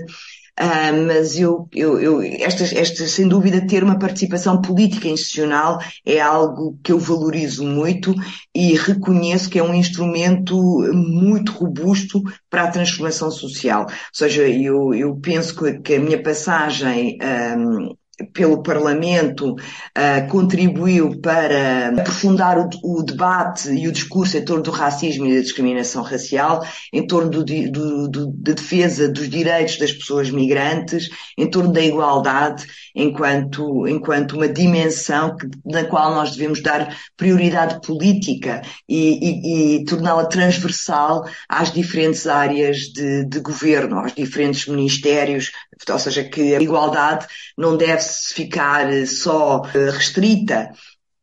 Uh, 0.57 1.05
mas 1.05 1.38
eu, 1.38 1.67
eu, 1.74 2.00
eu 2.00 2.21
estas, 2.21 2.71
estas, 2.71 3.12
sem 3.12 3.27
dúvida, 3.27 3.67
ter 3.67 3.83
uma 3.83 4.00
participação 4.00 4.62
política 4.62 5.09
institucional 5.09 5.79
é 6.05 6.21
algo 6.21 6.79
que 6.81 6.93
eu 6.93 6.97
valorizo 6.97 7.65
muito 7.65 8.15
e 8.55 8.74
reconheço 8.74 9.50
que 9.50 9.59
é 9.59 9.63
um 9.63 9.74
instrumento 9.74 10.55
muito 10.93 11.51
robusto 11.51 12.24
para 12.50 12.63
a 12.63 12.71
transformação 12.71 13.29
social. 13.29 13.83
Ou 13.83 13.89
seja, 14.13 14.47
eu, 14.47 14.93
eu 14.93 15.15
penso 15.17 15.55
que, 15.83 15.95
a 15.95 16.00
minha 16.00 16.24
passagem 16.24 17.17
um, 17.57 17.93
pelo 18.34 18.63
Parlamento 18.63 19.53
uh, 19.53 20.29
contribuiu 20.29 21.19
para 21.19 21.89
aprofundar 21.89 22.57
o, 22.57 22.69
o, 22.84 23.03
debate 23.03 23.69
e 23.72 23.88
o 23.88 23.91
discurso 23.91 24.38
em 24.38 24.45
torno 24.45 24.63
do 24.63 24.72
racismo 24.72 25.25
e 25.25 25.36
da 25.36 25.41
discriminação 25.41 26.01
racial, 26.01 26.65
em 26.93 27.05
torno 27.05 27.29
do, 27.29 27.43
do, 27.43 28.07
do, 28.07 28.27
da 28.27 28.53
defesa 28.53 29.10
dos 29.10 29.29
direitos 29.29 29.77
das 29.77 29.91
pessoas 29.91 30.29
migrantes, 30.29 31.10
em 31.38 31.50
torno 31.50 31.72
da 31.74 31.81
igualdade, 31.81 32.65
enquanto, 32.95 33.88
enquanto 33.88 34.34
uma 34.38 34.48
dimensão 34.48 35.36
que, 35.36 35.48
na 35.65 35.84
qual 35.84 36.15
nós 36.15 36.31
devemos 36.31 36.62
dar 36.62 36.95
prioridade 37.17 37.86
política 37.86 38.62
e, 38.88 39.75
e, 39.75 39.75
e 39.79 39.86
torná-la 39.86 40.25
transversal 40.25 41.25
às 41.50 41.72
diferentes 41.72 42.27
áreas 42.27 42.77
de, 42.93 43.25
de 43.25 43.39
governo, 43.39 44.00
aos 44.00 44.13
diferentes 44.13 44.67
ministérios, 44.67 45.51
ou 45.89 46.00
seja, 46.00 46.24
que 46.24 46.55
a 46.55 46.62
igualdade 46.62 47.27
não 47.57 47.75
deve 47.75 48.04
ficar 48.33 48.88
só 49.07 49.63
eh, 49.74 49.89
restrita 49.89 50.71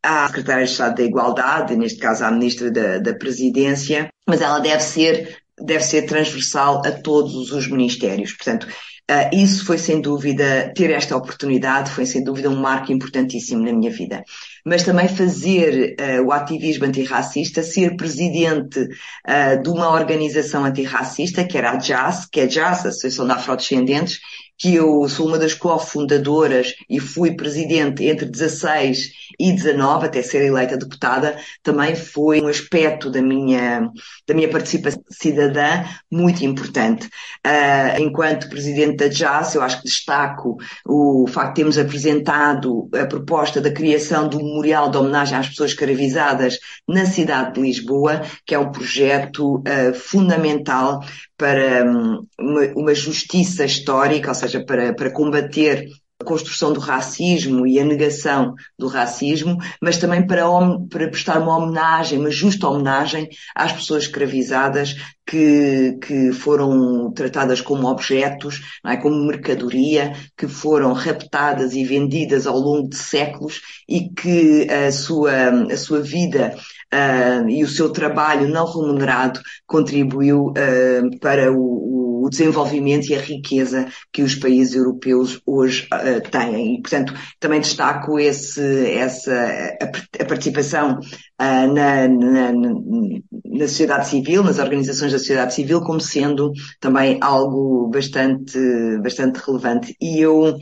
à 0.03 0.27
Secretária 0.27 0.65
de 0.65 0.71
Estado 0.71 0.97
da 0.97 1.03
Igualdade, 1.03 1.77
neste 1.77 1.99
caso 1.99 2.25
à 2.25 2.31
Ministra 2.31 2.71
da, 2.71 2.99
da 2.99 3.15
Presidência, 3.15 4.09
mas 4.27 4.41
ela 4.41 4.59
deve 4.59 4.83
ser, 4.83 5.39
deve 5.61 5.85
ser 5.85 6.03
transversal 6.03 6.83
a 6.85 6.91
todos 6.91 7.53
os 7.53 7.69
ministérios. 7.69 8.33
Portanto, 8.33 8.67
Uh, 9.11 9.29
isso 9.35 9.67
foi 9.67 9.79
sem 9.79 10.01
dúvida, 10.01 10.73
ter 10.77 10.91
esta 10.91 11.17
oportunidade 11.17 11.91
foi 11.91 12.07
sem 12.07 12.23
dúvida 12.23 12.49
um 12.49 12.57
marco 12.57 12.93
importantíssimo 12.93 13.63
na 13.63 13.73
minha 13.73 13.91
vida. 13.91 14.23
Mas 14.65 14.85
também 14.85 15.09
fazer 15.09 15.97
uh, 16.01 16.25
o 16.25 16.33
ativismo 16.33 16.87
antirracista, 16.87 17.65
ser 17.65 17.97
presidente 17.97 18.79
uh, 18.81 19.61
de 19.61 19.69
uma 19.69 19.91
organização 19.93 20.65
antirracista, 20.65 21.45
que 21.45 21.59
era 21.59 21.73
a 21.73 21.81
JAS, 21.81 22.27
que 22.27 22.41
é 22.41 22.45
a 22.45 22.49
JAS, 22.49 22.87
a 22.87 22.89
Associação 22.91 23.27
de 23.27 23.33
Afrodescendentes, 23.33 24.21
que 24.63 24.77
eu 24.77 25.09
sou 25.09 25.27
uma 25.27 25.41
das 25.41 25.55
cofundadoras 25.55 26.73
e 26.89 27.01
fui 27.01 27.35
presidente 27.35 28.05
entre 28.05 28.27
16 28.27 29.11
e 29.37 29.53
19, 29.53 30.07
até 30.07 30.23
ser 30.23 30.41
eleita 30.47 30.77
deputada, 30.77 31.37
também 31.65 31.97
foi 31.97 32.41
um 32.41 32.47
aspecto 32.47 33.11
da 33.11 33.21
minha, 33.21 33.91
da 34.25 34.33
minha 34.33 34.49
participação 34.49 35.03
cidadã 35.11 35.85
muito 36.09 36.45
importante. 36.45 37.07
Uh, 37.45 38.01
enquanto 38.01 38.49
presidente 38.49 38.99
da 38.99 39.11
JAS, 39.11 39.57
eu 39.57 39.63
acho 39.63 39.79
que 39.79 39.89
destaco 39.89 40.57
o 40.87 41.27
facto 41.27 41.49
de 41.49 41.55
termos 41.57 41.77
apresentado 41.77 42.89
a 42.95 43.05
proposta 43.05 43.61
da 43.61 43.73
criação 43.73 44.29
do 44.29 44.37
memorial 44.37 44.89
de 44.93 44.97
homenagem 44.97 45.37
às 45.39 45.49
pessoas 45.49 45.73
escravizadas 45.73 46.61
na 46.87 47.05
cidade 47.05 47.55
de 47.55 47.63
Lisboa, 47.63 48.23
que 48.47 48.55
é 48.55 48.59
um 48.61 48.71
projeto 48.71 49.57
uh, 49.57 49.93
fundamental 49.93 51.01
para 51.43 51.85
um, 51.85 52.25
uma, 52.39 52.61
uma, 52.77 52.95
justiça 52.95 53.65
histórica, 53.65 54.29
ou 54.29 54.35
seja, 54.35 54.52
para, 54.61 54.95
para 54.95 55.11
combater 55.11 55.89
a 56.23 56.25
construção 56.25 56.73
do 56.73 56.81
racismo 56.81 57.67
e 57.67 57.79
a 57.79 57.85
negação 57.85 58.55
do 58.79 58.87
racismo, 58.87 59.59
mas 59.81 59.99
também 59.99 60.27
para, 60.27 60.45
para 60.89 61.09
prestar 61.09 61.39
uma 61.41 61.57
homenagem, 61.57 62.19
uma 62.19 62.31
justa 62.31 62.69
homenagem 62.69 63.29
às 63.55 63.73
pessoas 63.73 64.05
escravizadas 64.05 64.97
que, 65.27 65.99
que 66.01 66.33
foram 66.33 67.13
tratadas 67.13 67.61
como 67.61 67.89
objetos, 67.89 68.61
é? 68.87 68.97
como 68.97 69.27
mercadoria, 69.27 70.13
que 70.37 70.49
foram 70.49 70.93
raptadas 70.93 71.75
e 71.75 71.85
vendidas 71.85 72.47
ao 72.47 72.59
longo 72.59 72.89
de 72.89 72.97
séculos 72.97 73.61
e 73.89 74.09
que 74.09 74.67
a 74.71 74.91
sua, 74.93 75.33
a 75.73 75.77
sua 75.77 76.01
vida 76.01 76.55
uh, 76.93 77.49
e 77.49 77.63
o 77.63 77.69
seu 77.69 77.91
trabalho 77.91 78.49
não 78.49 78.67
remunerado 78.67 79.41
contribuiu 79.67 80.49
uh, 80.49 81.19
para 81.21 81.53
o, 81.53 82.02
desenvolvimento 82.33 83.09
e 83.09 83.15
a 83.15 83.21
riqueza 83.21 83.87
que 84.13 84.23
os 84.23 84.35
países 84.35 84.75
europeus 84.75 85.41
hoje 85.47 85.87
uh, 85.93 86.21
têm. 86.31 86.77
E, 86.77 86.83
portanto, 86.83 87.15
também 87.39 87.61
destaco 87.61 88.19
esse, 88.19 88.91
essa, 88.91 89.33
a, 89.33 90.23
a 90.23 90.25
participação 90.25 90.99
na, 91.39 92.09
na, 92.09 92.53
na, 92.53 93.69
sociedade 93.69 94.09
civil, 94.09 94.43
nas 94.43 94.59
organizações 94.59 95.13
da 95.13 95.19
sociedade 95.19 95.55
civil, 95.55 95.81
como 95.83 96.01
sendo 96.01 96.53
também 96.81 97.19
algo 97.21 97.89
bastante, 97.89 98.59
bastante 99.03 99.39
relevante. 99.39 99.97
E 100.01 100.21
eu, 100.21 100.59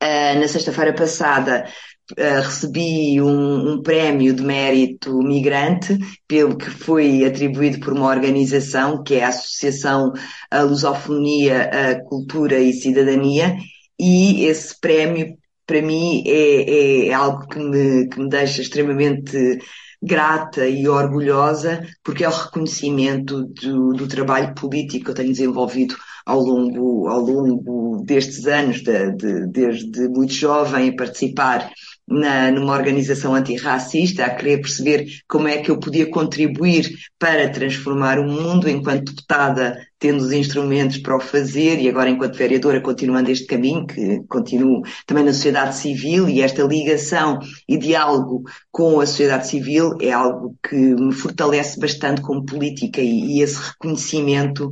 na 0.00 0.48
sexta-feira 0.48 0.94
passada, 0.94 1.66
Uh, 2.12 2.40
recebi 2.40 3.20
um, 3.20 3.72
um, 3.72 3.82
prémio 3.82 4.32
de 4.32 4.40
mérito 4.40 5.18
migrante, 5.18 5.98
pelo 6.28 6.56
que 6.56 6.70
foi 6.70 7.24
atribuído 7.24 7.80
por 7.80 7.92
uma 7.92 8.06
organização 8.06 9.02
que 9.02 9.16
é 9.16 9.24
a 9.24 9.28
Associação 9.28 10.12
a 10.48 10.60
Lusofonia, 10.62 11.62
a 11.64 12.04
Cultura 12.04 12.60
e 12.60 12.72
Cidadania, 12.72 13.56
e 13.98 14.44
esse 14.44 14.78
prémio 14.80 15.36
para 15.66 15.82
mim 15.82 16.22
é, 16.26 17.08
é 17.08 17.12
algo 17.12 17.48
que 17.48 17.58
me, 17.58 18.08
que 18.08 18.20
me 18.20 18.28
deixa 18.28 18.62
extremamente 18.62 19.58
grata 20.00 20.68
e 20.68 20.86
orgulhosa, 20.88 21.84
porque 22.04 22.22
é 22.22 22.28
o 22.28 22.32
reconhecimento 22.32 23.44
do, 23.46 23.92
do 23.92 24.06
trabalho 24.06 24.54
político 24.54 25.06
que 25.06 25.10
eu 25.10 25.14
tenho 25.14 25.32
desenvolvido 25.32 25.96
ao 26.24 26.40
longo, 26.40 27.08
ao 27.08 27.20
longo 27.20 28.04
destes 28.04 28.46
anos, 28.46 28.82
de, 28.82 29.12
de, 29.16 29.46
desde 29.48 30.08
muito 30.08 30.32
jovem, 30.32 30.90
a 30.90 30.96
participar 30.96 31.70
na, 32.06 32.50
numa 32.50 32.72
organização 32.72 33.34
antirracista, 33.34 34.24
a 34.24 34.30
querer 34.34 34.60
perceber 34.60 35.06
como 35.28 35.48
é 35.48 35.58
que 35.58 35.70
eu 35.70 35.78
podia 35.78 36.08
contribuir 36.08 36.96
para 37.18 37.48
transformar 37.48 38.18
o 38.18 38.24
mundo 38.24 38.68
enquanto 38.68 39.12
deputada, 39.12 39.78
tendo 39.98 40.22
os 40.22 40.30
instrumentos 40.30 40.98
para 40.98 41.16
o 41.16 41.20
fazer 41.20 41.80
e 41.80 41.88
agora 41.88 42.10
enquanto 42.10 42.36
vereadora 42.36 42.80
continuando 42.80 43.30
este 43.30 43.46
caminho, 43.46 43.86
que 43.86 44.22
continuo 44.28 44.82
também 45.06 45.24
na 45.24 45.32
sociedade 45.32 45.76
civil 45.76 46.28
e 46.28 46.42
esta 46.42 46.62
ligação 46.62 47.40
e 47.68 47.76
diálogo 47.76 48.42
com 48.70 49.00
a 49.00 49.06
sociedade 49.06 49.48
civil 49.48 49.96
é 50.00 50.12
algo 50.12 50.54
que 50.62 50.76
me 50.76 51.12
fortalece 51.12 51.80
bastante 51.80 52.20
como 52.20 52.44
política 52.44 53.00
e, 53.00 53.38
e 53.38 53.42
esse 53.42 53.58
reconhecimento 53.58 54.70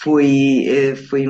foi, 0.00 0.64
eh, 0.66 0.94
foi, 0.94 1.24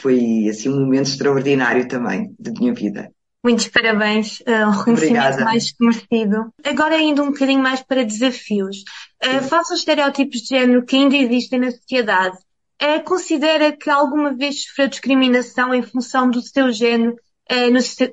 foi 0.00 0.48
assim, 0.48 0.68
um 0.68 0.80
momento 0.80 1.08
extraordinário 1.08 1.86
também 1.88 2.34
da 2.38 2.52
minha 2.52 2.72
vida. 2.72 3.10
Muitos 3.44 3.66
parabéns, 3.68 4.40
um 4.46 4.70
reconhecimento 4.70 5.24
Obrigada. 5.24 5.44
mais 5.44 5.72
que 5.72 5.84
merecido. 5.84 6.52
Agora 6.64 7.00
indo 7.00 7.22
um 7.22 7.32
bocadinho 7.32 7.60
mais 7.60 7.82
para 7.82 8.04
desafios. 8.04 8.84
Uh, 9.24 9.42
face 9.42 9.72
aos 9.72 9.80
estereótipos 9.80 10.42
de 10.42 10.48
género 10.48 10.84
que 10.84 10.96
ainda 10.96 11.16
existem 11.16 11.58
na 11.58 11.70
sociedade, 11.72 12.36
uh, 12.80 13.02
considera 13.04 13.72
que 13.72 13.90
alguma 13.90 14.32
vez 14.32 14.64
sofreu 14.64 14.88
discriminação 14.88 15.74
em 15.74 15.82
função 15.82 16.30
do 16.30 16.40
seu 16.40 16.70
género 16.70 17.16
uh, 17.50 17.82
seu, 17.82 18.08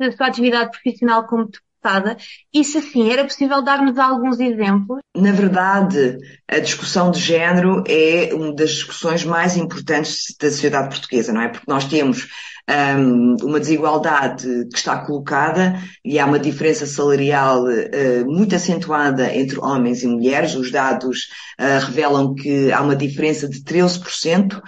da 0.00 0.12
sua 0.12 0.26
atividade 0.26 0.70
profissional 0.72 1.26
como 1.26 1.44
deputada? 1.44 2.16
E 2.52 2.64
se 2.64 2.78
assim, 2.78 3.10
era 3.10 3.24
possível 3.24 3.62
dar-nos 3.62 3.98
alguns 3.98 4.40
exemplos? 4.40 5.00
Na 5.16 5.32
verdade, 5.32 6.18
a 6.48 6.58
discussão 6.58 7.10
de 7.10 7.20
género 7.20 7.84
é 7.86 8.30
uma 8.32 8.54
das 8.54 8.70
discussões 8.70 9.24
mais 9.24 9.56
importantes 9.56 10.34
da 10.40 10.50
sociedade 10.50 10.88
portuguesa, 10.88 11.32
não 11.32 11.40
é? 11.40 11.48
Porque 11.48 11.70
nós 11.70 11.84
temos 11.84 12.28
um, 12.68 13.36
uma 13.42 13.58
desigualdade 13.58 14.46
que 14.72 14.78
está 14.78 14.98
colocada 14.98 15.80
e 16.04 16.18
há 16.18 16.26
uma 16.26 16.38
diferença 16.38 16.86
salarial 16.86 17.64
uh, 17.64 18.26
muito 18.26 18.54
acentuada 18.54 19.34
entre 19.34 19.58
homens 19.58 20.02
e 20.02 20.06
mulheres. 20.06 20.54
Os 20.54 20.70
dados 20.70 21.28
uh, 21.60 21.84
revelam 21.86 22.34
que 22.34 22.70
há 22.70 22.80
uma 22.80 22.96
diferença 22.96 23.48
de 23.48 23.60
13% 23.62 24.58
uh, 24.58 24.62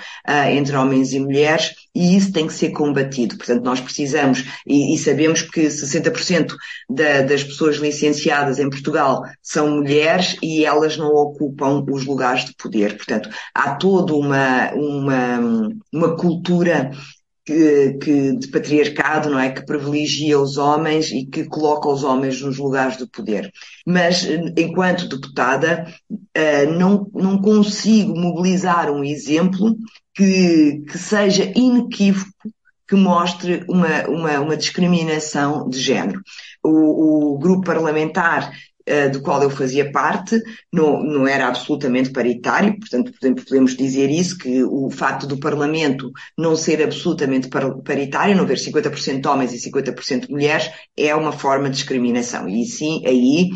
entre 0.51 0.77
homens 0.77 1.13
e 1.13 1.21
mulheres 1.21 1.73
e 1.95 2.17
isso 2.17 2.33
tem 2.33 2.47
que 2.47 2.53
ser 2.53 2.71
combatido. 2.71 3.37
Portanto, 3.37 3.63
nós 3.63 3.81
precisamos, 3.81 4.45
e, 4.67 4.95
e 4.95 4.99
sabemos 4.99 5.43
que 5.43 5.67
60% 5.67 6.55
da, 6.91 7.23
das 7.23 7.45
pessoas 7.45 7.77
licenciadas 7.77 8.59
em 8.59 8.69
Portugal 8.69 9.23
são 9.41 9.71
mulheres 9.71 10.37
e 10.43 10.65
elas 10.65 10.97
não 10.97 11.15
ocupam 11.15 11.85
os 11.89 12.05
lugares 12.05 12.47
de 12.47 12.55
poder. 12.57 12.97
Portanto, 12.97 13.29
há 13.55 13.77
toda 13.77 14.13
uma, 14.15 14.73
uma, 14.73 15.71
uma 15.93 16.17
cultura 16.17 16.91
que, 17.45 17.95
que, 17.95 18.37
de 18.37 18.49
patriarcado, 18.49 19.31
não 19.31 19.39
é? 19.39 19.51
Que 19.51 19.65
privilegia 19.65 20.39
os 20.41 20.57
homens 20.57 21.11
e 21.11 21.27
que 21.27 21.45
coloca 21.45 21.89
os 21.89 22.03
homens 22.03 22.41
nos 22.41 22.57
lugares 22.57 22.97
de 22.97 23.07
poder. 23.07 23.53
Mas, 23.87 24.27
enquanto 24.57 25.09
deputada, 25.09 25.87
eh, 26.35 26.67
não, 26.67 27.07
não 27.13 27.39
consigo 27.39 28.19
mobilizar 28.19 28.91
um 28.91 29.05
exemplo 29.05 29.77
que, 30.15 30.83
que 30.89 30.99
seja 30.99 31.53
inequívoco 31.55 32.33
que 32.89 32.95
mostre 32.95 33.65
uma, 33.69 34.09
uma, 34.09 34.41
uma 34.41 34.57
discriminação 34.57 35.69
de 35.69 35.79
género. 35.81 36.21
O, 36.63 37.35
o 37.35 37.39
grupo 37.39 37.67
parlamentar 37.67 38.53
uh, 38.89 39.11
do 39.11 39.21
qual 39.21 39.43
eu 39.43 39.51
fazia 39.51 39.91
parte, 39.91 40.41
não, 40.73 41.03
não 41.03 41.27
era 41.27 41.49
absolutamente 41.49 42.11
paritário, 42.11 42.79
portanto 42.79 43.13
podemos 43.45 43.77
dizer 43.77 44.11
isso, 44.11 44.39
que 44.39 44.63
o 44.65 44.91
facto 44.91 45.27
do 45.27 45.39
Parlamento 45.39 46.11
não 46.37 46.57
ser 46.57 46.83
absolutamente 46.83 47.49
paritário, 47.85 48.37
não 48.37 48.45
haver 48.45 48.59
50% 48.59 49.21
de 49.21 49.29
homens 49.29 49.53
e 49.53 49.71
50% 49.71 50.27
de 50.27 50.33
mulheres, 50.33 50.71
é 50.97 51.15
uma 51.15 51.33
forma 51.33 51.69
de 51.69 51.77
discriminação. 51.77 52.49
E 52.49 52.65
sim, 52.65 53.03
aí 53.07 53.51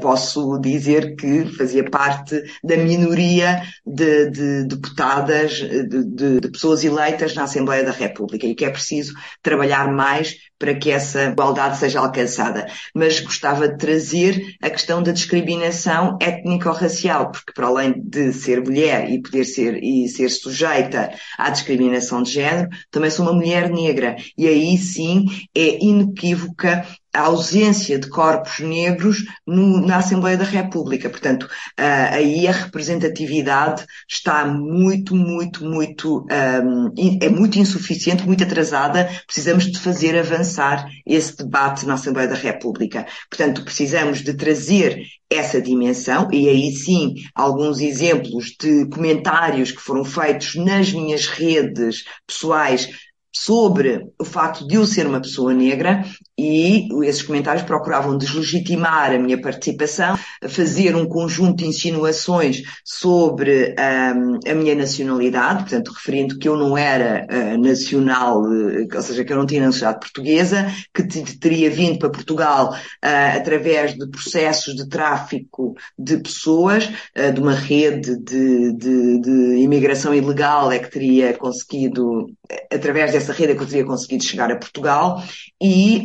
posso 0.00 0.58
dizer 0.58 1.16
que 1.16 1.44
fazia 1.56 1.88
parte 1.88 2.42
da 2.62 2.76
minoria 2.76 3.62
de, 3.86 4.30
de 4.30 4.64
deputadas, 4.64 5.52
de, 5.52 6.04
de, 6.04 6.40
de, 6.40 6.50
pessoas 6.50 6.84
eleitas 6.84 7.34
na 7.34 7.44
Assembleia 7.44 7.84
da 7.84 7.92
República 7.92 8.46
e 8.46 8.54
que 8.54 8.64
é 8.64 8.70
preciso 8.70 9.14
trabalhar 9.42 9.92
mais 9.92 10.36
para 10.58 10.74
que 10.74 10.90
essa 10.90 11.24
igualdade 11.24 11.78
seja 11.78 12.00
alcançada. 12.00 12.66
Mas 12.94 13.18
gostava 13.20 13.66
de 13.66 13.78
trazer 13.78 14.56
a 14.62 14.68
questão 14.68 15.02
da 15.02 15.10
discriminação 15.10 16.18
étnico-racial, 16.20 17.30
porque 17.30 17.52
para 17.52 17.66
além 17.66 17.94
de 17.96 18.32
ser 18.32 18.60
mulher 18.60 19.10
e 19.10 19.22
poder 19.22 19.44
ser 19.44 19.82
e 19.82 20.06
ser 20.08 20.28
sujeita 20.28 21.12
à 21.38 21.48
discriminação 21.48 22.22
de 22.22 22.30
género, 22.30 22.68
também 22.90 23.10
sou 23.10 23.24
uma 23.24 23.34
mulher 23.34 23.70
negra 23.70 24.16
e 24.36 24.46
aí 24.46 24.76
sim 24.76 25.24
é 25.54 25.82
inequívoca 25.82 26.86
a 27.12 27.22
ausência 27.22 27.98
de 27.98 28.08
corpos 28.08 28.60
negros 28.60 29.24
no, 29.46 29.84
na 29.84 29.96
Assembleia 29.96 30.36
da 30.36 30.44
República. 30.44 31.10
Portanto, 31.10 31.44
uh, 31.44 32.12
aí 32.12 32.46
a 32.46 32.52
representatividade 32.52 33.84
está 34.08 34.44
muito, 34.44 35.14
muito, 35.14 35.64
muito, 35.64 36.26
um, 36.30 36.92
é 37.20 37.28
muito 37.28 37.58
insuficiente, 37.58 38.26
muito 38.26 38.44
atrasada. 38.44 39.10
Precisamos 39.26 39.64
de 39.70 39.78
fazer 39.78 40.16
avançar 40.16 40.86
esse 41.04 41.36
debate 41.36 41.86
na 41.86 41.94
Assembleia 41.94 42.28
da 42.28 42.34
República. 42.34 43.06
Portanto, 43.28 43.64
precisamos 43.64 44.20
de 44.20 44.34
trazer 44.34 45.02
essa 45.30 45.62
dimensão, 45.62 46.28
e 46.32 46.48
aí 46.48 46.72
sim, 46.72 47.14
alguns 47.34 47.80
exemplos 47.80 48.56
de 48.60 48.86
comentários 48.88 49.70
que 49.70 49.80
foram 49.80 50.04
feitos 50.04 50.56
nas 50.56 50.92
minhas 50.92 51.26
redes 51.26 52.04
pessoais 52.26 52.88
sobre 53.32 54.08
o 54.18 54.24
facto 54.24 54.66
de 54.66 54.74
eu 54.74 54.84
ser 54.84 55.06
uma 55.06 55.20
pessoa 55.20 55.54
negra 55.54 56.04
e 56.40 56.88
esses 57.04 57.22
comentários 57.22 57.64
procuravam 57.64 58.16
deslegitimar 58.16 59.12
a 59.12 59.18
minha 59.18 59.38
participação, 59.40 60.18
fazer 60.48 60.96
um 60.96 61.06
conjunto 61.06 61.58
de 61.58 61.66
insinuações 61.66 62.62
sobre 62.82 63.74
um, 63.78 64.50
a 64.50 64.54
minha 64.54 64.74
nacionalidade, 64.74 65.64
portanto, 65.64 65.92
referindo 65.92 66.38
que 66.38 66.48
eu 66.48 66.56
não 66.56 66.78
era 66.78 67.26
uh, 67.30 67.58
nacional, 67.58 68.42
uh, 68.42 68.88
ou 68.94 69.02
seja, 69.02 69.22
que 69.22 69.32
eu 69.32 69.36
não 69.36 69.44
tinha 69.44 69.66
nacionalidade 69.66 70.00
portuguesa, 70.00 70.66
que 70.94 71.02
teria 71.38 71.70
vindo 71.70 71.98
para 71.98 72.08
Portugal 72.08 72.72
uh, 72.72 73.36
através 73.36 73.94
de 73.94 74.08
processos 74.08 74.74
de 74.74 74.88
tráfico 74.88 75.74
de 75.98 76.16
pessoas, 76.18 76.88
de 77.34 77.40
uma 77.40 77.54
rede 77.54 78.16
de, 78.16 78.72
de, 78.72 79.20
de 79.20 79.56
imigração 79.56 80.14
ilegal 80.14 80.72
é 80.72 80.78
que 80.78 80.90
teria 80.90 81.34
conseguido 81.34 82.26
através 82.72 83.12
dessa 83.12 83.32
rede 83.32 83.52
é 83.52 83.54
que 83.54 83.62
eu 83.62 83.66
teria 83.66 83.84
conseguido 83.84 84.24
chegar 84.24 84.50
a 84.50 84.56
Portugal 84.56 85.22
e 85.60 86.04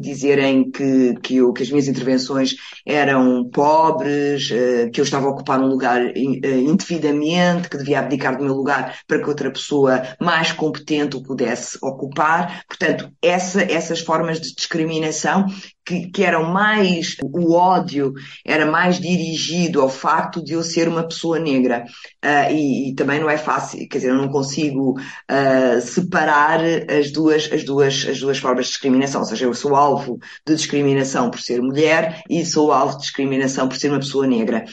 dizerem 0.00 0.70
que, 0.70 1.14
que, 1.22 1.36
eu, 1.36 1.52
que 1.52 1.62
as 1.62 1.70
minhas 1.70 1.88
intervenções 1.88 2.54
eram 2.86 3.48
pobres, 3.48 4.50
uh, 4.50 4.90
que 4.90 5.00
eu 5.00 5.04
estava 5.04 5.26
a 5.26 5.30
ocupar 5.30 5.60
um 5.60 5.66
lugar 5.66 6.00
uh, 6.04 6.12
indevidamente, 6.16 7.68
que 7.68 7.76
devia 7.76 8.00
abdicar 8.00 8.36
do 8.36 8.44
meu 8.44 8.54
lugar 8.54 8.98
para 9.06 9.20
que 9.20 9.28
outra 9.28 9.50
pessoa 9.50 10.02
mais 10.20 10.52
competente 10.52 11.16
o 11.16 11.22
pudesse 11.22 11.78
ocupar. 11.82 12.64
Portanto, 12.66 13.10
essa, 13.22 13.62
essas 13.62 14.00
formas 14.00 14.40
de 14.40 14.54
discriminação 14.54 15.46
que, 15.84 16.10
que, 16.10 16.22
eram 16.24 16.44
mais, 16.52 17.16
o 17.22 17.54
ódio 17.54 18.12
era 18.44 18.66
mais 18.66 19.00
dirigido 19.00 19.80
ao 19.80 19.88
facto 19.88 20.42
de 20.42 20.52
eu 20.52 20.62
ser 20.62 20.88
uma 20.88 21.06
pessoa 21.06 21.38
negra. 21.38 21.84
Uh, 22.24 22.52
e, 22.52 22.90
e, 22.90 22.94
também 22.94 23.20
não 23.20 23.28
é 23.28 23.36
fácil, 23.36 23.86
quer 23.88 23.98
dizer, 23.98 24.10
eu 24.10 24.16
não 24.16 24.28
consigo 24.28 24.98
uh, 24.98 25.80
separar 25.80 26.60
as 26.88 27.10
duas, 27.10 27.50
as, 27.52 27.64
duas, 27.64 28.06
as 28.08 28.20
duas 28.20 28.38
formas 28.38 28.66
de 28.66 28.72
discriminação. 28.72 29.20
Ou 29.20 29.26
seja, 29.26 29.44
eu 29.44 29.54
sou 29.54 29.74
alvo 29.74 30.18
de 30.46 30.54
discriminação 30.54 31.30
por 31.30 31.40
ser 31.40 31.60
mulher 31.60 32.22
e 32.28 32.44
sou 32.44 32.72
alvo 32.72 32.96
de 32.96 33.02
discriminação 33.02 33.68
por 33.68 33.76
ser 33.76 33.88
uma 33.88 34.00
pessoa 34.00 34.26
negra. 34.26 34.64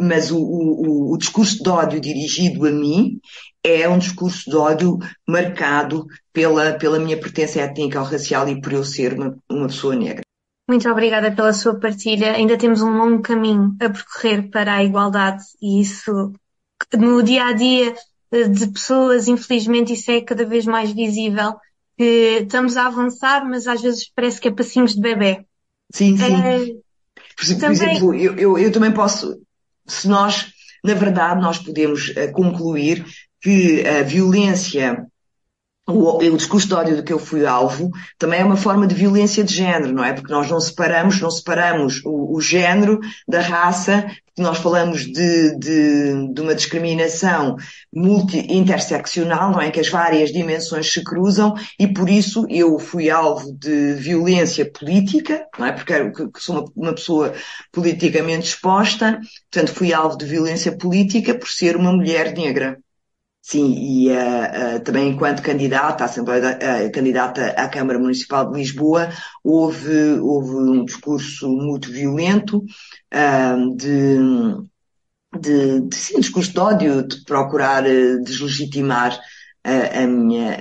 Mas 0.00 0.30
o, 0.30 0.38
o, 0.38 1.12
o 1.14 1.18
discurso 1.18 1.62
de 1.62 1.68
ódio 1.68 2.00
dirigido 2.00 2.66
a 2.66 2.70
mim 2.70 3.18
é 3.64 3.88
um 3.88 3.98
discurso 3.98 4.50
de 4.50 4.56
ódio 4.56 4.98
marcado 5.26 6.06
pela, 6.32 6.74
pela 6.74 6.98
minha 6.98 7.18
pertença 7.18 7.60
étnica 7.60 7.98
ou 7.98 8.06
racial 8.06 8.46
e 8.48 8.60
por 8.60 8.72
eu 8.72 8.84
ser 8.84 9.14
uma, 9.14 9.36
uma 9.48 9.66
pessoa 9.66 9.96
negra. 9.96 10.23
Muito 10.68 10.88
obrigada 10.88 11.30
pela 11.30 11.52
sua 11.52 11.78
partilha. 11.78 12.32
Ainda 12.32 12.56
temos 12.56 12.80
um 12.80 12.96
longo 12.96 13.22
caminho 13.22 13.76
a 13.80 13.90
percorrer 13.90 14.48
para 14.50 14.74
a 14.74 14.84
igualdade 14.84 15.44
e 15.60 15.80
isso 15.80 16.32
no 16.96 17.22
dia 17.22 17.46
a 17.46 17.52
dia 17.52 17.94
eh, 18.32 18.48
de 18.48 18.66
pessoas, 18.68 19.28
infelizmente, 19.28 19.92
isso 19.92 20.10
é 20.10 20.20
cada 20.20 20.44
vez 20.44 20.64
mais 20.64 20.92
visível. 20.92 21.54
Que 21.96 22.40
estamos 22.42 22.76
a 22.76 22.86
avançar, 22.86 23.46
mas 23.48 23.68
às 23.68 23.80
vezes 23.80 24.10
parece 24.14 24.40
que 24.40 24.48
é 24.48 24.50
passinhos 24.50 24.94
de 24.94 25.00
bebê. 25.00 25.44
Sim, 25.92 26.16
sim. 26.16 26.34
É, 26.34 26.58
por, 27.36 27.46
também... 27.46 27.70
exemplo, 27.70 28.14
eu, 28.14 28.34
eu, 28.36 28.58
eu, 28.58 28.72
também 28.72 28.90
posso, 28.90 29.40
se 29.86 30.08
nós, 30.08 30.50
na 30.82 30.94
verdade, 30.94 31.40
nós 31.40 31.58
podemos 31.58 32.08
uh, 32.08 32.32
concluir 32.32 33.04
que 33.40 33.86
a 33.86 34.02
violência 34.02 35.06
o, 35.86 36.16
o, 36.16 36.36
discurso 36.36 36.66
de 36.66 36.74
ódio 36.74 36.96
do 36.96 37.02
que 37.02 37.12
eu 37.12 37.18
fui 37.18 37.44
alvo 37.44 37.90
também 38.18 38.40
é 38.40 38.44
uma 38.44 38.56
forma 38.56 38.86
de 38.86 38.94
violência 38.94 39.44
de 39.44 39.54
género, 39.54 39.92
não 39.92 40.02
é? 40.04 40.14
Porque 40.14 40.32
nós 40.32 40.48
não 40.48 40.58
separamos, 40.58 41.20
não 41.20 41.30
separamos 41.30 42.00
o, 42.04 42.36
o 42.36 42.40
género 42.40 43.00
da 43.28 43.40
raça, 43.40 44.06
nós 44.38 44.58
falamos 44.58 45.04
de, 45.04 45.56
de, 45.58 46.32
de 46.32 46.40
uma 46.40 46.54
discriminação 46.54 47.56
multi-interseccional, 47.94 49.52
não 49.52 49.60
é? 49.60 49.70
Que 49.70 49.78
as 49.78 49.88
várias 49.88 50.32
dimensões 50.32 50.90
se 50.90 51.04
cruzam 51.04 51.54
e 51.78 51.86
por 51.86 52.08
isso 52.08 52.46
eu 52.48 52.78
fui 52.78 53.10
alvo 53.10 53.52
de 53.52 53.92
violência 53.92 54.68
política, 54.70 55.46
não 55.58 55.66
é? 55.66 55.72
Porque 55.72 55.92
sou 56.38 56.56
uma, 56.56 56.72
uma 56.74 56.94
pessoa 56.94 57.34
politicamente 57.70 58.48
exposta, 58.48 59.20
portanto 59.52 59.74
fui 59.74 59.92
alvo 59.92 60.16
de 60.16 60.24
violência 60.24 60.76
política 60.76 61.34
por 61.34 61.48
ser 61.48 61.76
uma 61.76 61.92
mulher 61.92 62.32
negra. 62.34 62.78
Sim, 63.46 63.74
e 63.74 64.08
uh, 64.08 64.14
uh, 64.14 64.80
também 64.82 65.10
enquanto 65.10 65.42
candidata 65.42 66.02
à 66.02 66.06
Assembleia, 66.06 66.56
uh, 66.56 66.90
candidata 66.90 67.48
à 67.48 67.68
Câmara 67.68 67.98
Municipal 67.98 68.50
de 68.50 68.56
Lisboa, 68.56 69.10
houve, 69.44 70.18
houve 70.18 70.50
um 70.50 70.82
discurso 70.82 71.46
muito 71.46 71.92
violento 71.92 72.64
de, 73.76 74.16
de, 75.38 75.80
de, 75.80 75.94
sim, 75.94 76.20
discurso 76.20 76.52
de 76.52 76.58
ódio, 76.58 77.06
de 77.06 77.22
procurar 77.24 77.82
deslegitimar 78.22 79.20
minha, 80.08 80.58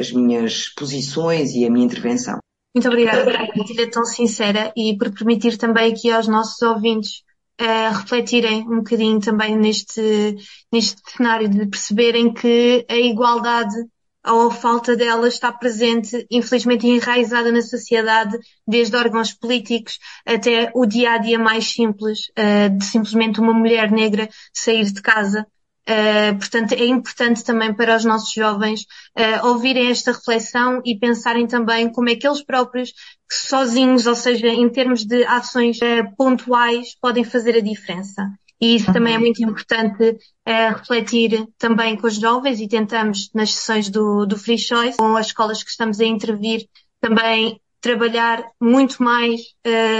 as 0.00 0.10
minhas 0.10 0.70
posições 0.70 1.52
e 1.52 1.66
a 1.66 1.70
minha 1.70 1.84
intervenção. 1.84 2.38
Muito 2.74 2.88
obrigada 2.88 3.30
por 3.54 3.76
ter 3.76 3.90
tão 3.90 4.06
sincera 4.06 4.72
e 4.74 4.96
por 4.96 5.12
permitir 5.12 5.58
também 5.58 5.92
aqui 5.92 6.10
aos 6.10 6.26
nossos 6.26 6.62
ouvintes 6.62 7.22
uh, 7.60 7.98
refletirem 7.98 8.62
um 8.68 8.76
bocadinho 8.76 9.20
também 9.20 9.56
neste, 9.56 10.36
neste 10.72 11.00
cenário 11.10 11.48
de 11.48 11.66
perceberem 11.66 12.32
que 12.32 12.86
a 12.88 12.96
igualdade 12.96 13.76
ou 14.24 14.48
a 14.48 14.50
falta 14.52 14.96
dela 14.96 15.26
está 15.26 15.50
presente, 15.50 16.26
infelizmente 16.30 16.86
enraizada 16.86 17.50
na 17.50 17.60
sociedade, 17.60 18.38
desde 18.66 18.96
órgãos 18.96 19.32
políticos 19.32 19.98
até 20.24 20.70
o 20.74 20.86
dia 20.86 21.12
a 21.12 21.18
dia 21.18 21.38
mais 21.38 21.72
simples, 21.72 22.28
uh, 22.38 22.70
de 22.76 22.84
simplesmente 22.84 23.40
uma 23.40 23.52
mulher 23.52 23.90
negra 23.90 24.28
sair 24.52 24.84
de 24.84 25.02
casa 25.02 25.46
Uh, 25.88 26.38
portanto, 26.38 26.72
é 26.72 26.86
importante 26.86 27.42
também 27.42 27.74
para 27.74 27.96
os 27.96 28.04
nossos 28.04 28.32
jovens 28.32 28.82
uh, 29.18 29.48
ouvirem 29.48 29.90
esta 29.90 30.12
reflexão 30.12 30.80
e 30.84 30.96
pensarem 30.96 31.44
também 31.44 31.90
como 31.90 32.08
é 32.08 32.14
que 32.14 32.26
eles 32.26 32.44
próprios, 32.44 32.92
sozinhos, 33.30 34.06
ou 34.06 34.14
seja, 34.14 34.46
em 34.46 34.68
termos 34.68 35.04
de 35.04 35.24
ações 35.24 35.78
uh, 35.78 36.16
pontuais, 36.16 36.96
podem 37.00 37.24
fazer 37.24 37.56
a 37.56 37.60
diferença. 37.60 38.30
E 38.60 38.76
isso 38.76 38.92
também 38.92 39.14
é 39.14 39.16
uhum. 39.16 39.22
muito 39.24 39.42
importante 39.42 40.16
refletir 40.46 41.48
também 41.58 41.96
com 41.96 42.06
os 42.06 42.14
jovens 42.14 42.60
e 42.60 42.68
tentamos 42.68 43.28
nas 43.34 43.52
sessões 43.54 43.90
do, 43.90 44.24
do 44.24 44.38
Free 44.38 44.56
Choice, 44.56 44.98
com 44.98 45.16
as 45.16 45.26
escolas 45.26 45.64
que 45.64 45.70
estamos 45.70 45.98
a 45.98 46.04
intervir, 46.04 46.68
também 47.00 47.60
trabalhar 47.80 48.44
muito 48.60 49.02
mais 49.02 49.40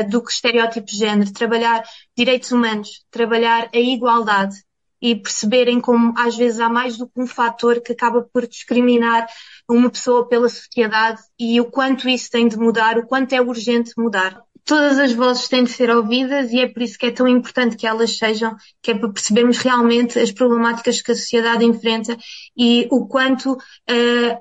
do 0.08 0.22
que 0.22 0.30
estereótipos 0.30 0.92
de 0.92 0.98
género, 0.98 1.32
trabalhar 1.32 1.82
direitos 2.16 2.52
humanos, 2.52 3.04
trabalhar 3.10 3.68
a 3.74 3.78
igualdade 3.80 4.54
e 5.02 5.16
perceberem 5.16 5.80
como 5.80 6.14
às 6.16 6.36
vezes 6.36 6.60
há 6.60 6.68
mais 6.68 6.96
do 6.96 7.08
que 7.08 7.20
um 7.20 7.26
fator 7.26 7.80
que 7.80 7.92
acaba 7.92 8.22
por 8.22 8.46
discriminar 8.46 9.26
uma 9.68 9.90
pessoa 9.90 10.28
pela 10.28 10.48
sociedade 10.48 11.20
e 11.38 11.60
o 11.60 11.64
quanto 11.64 12.08
isso 12.08 12.30
tem 12.30 12.46
de 12.46 12.56
mudar, 12.56 12.96
o 12.96 13.06
quanto 13.06 13.32
é 13.32 13.40
urgente 13.40 13.92
mudar. 13.98 14.40
Todas 14.64 14.96
as 15.00 15.12
vozes 15.12 15.48
têm 15.48 15.64
de 15.64 15.70
ser 15.70 15.90
ouvidas 15.90 16.52
e 16.52 16.60
é 16.60 16.68
por 16.68 16.82
isso 16.82 16.96
que 16.96 17.06
é 17.06 17.10
tão 17.10 17.26
importante 17.26 17.76
que 17.76 17.86
elas 17.86 18.16
sejam, 18.16 18.54
que 18.80 18.92
é 18.92 18.94
para 18.94 19.12
percebermos 19.12 19.58
realmente 19.58 20.20
as 20.20 20.30
problemáticas 20.30 21.02
que 21.02 21.10
a 21.10 21.16
sociedade 21.16 21.64
enfrenta 21.64 22.16
e 22.56 22.86
o 22.92 23.08
quanto 23.08 23.54
uh, 23.54 24.38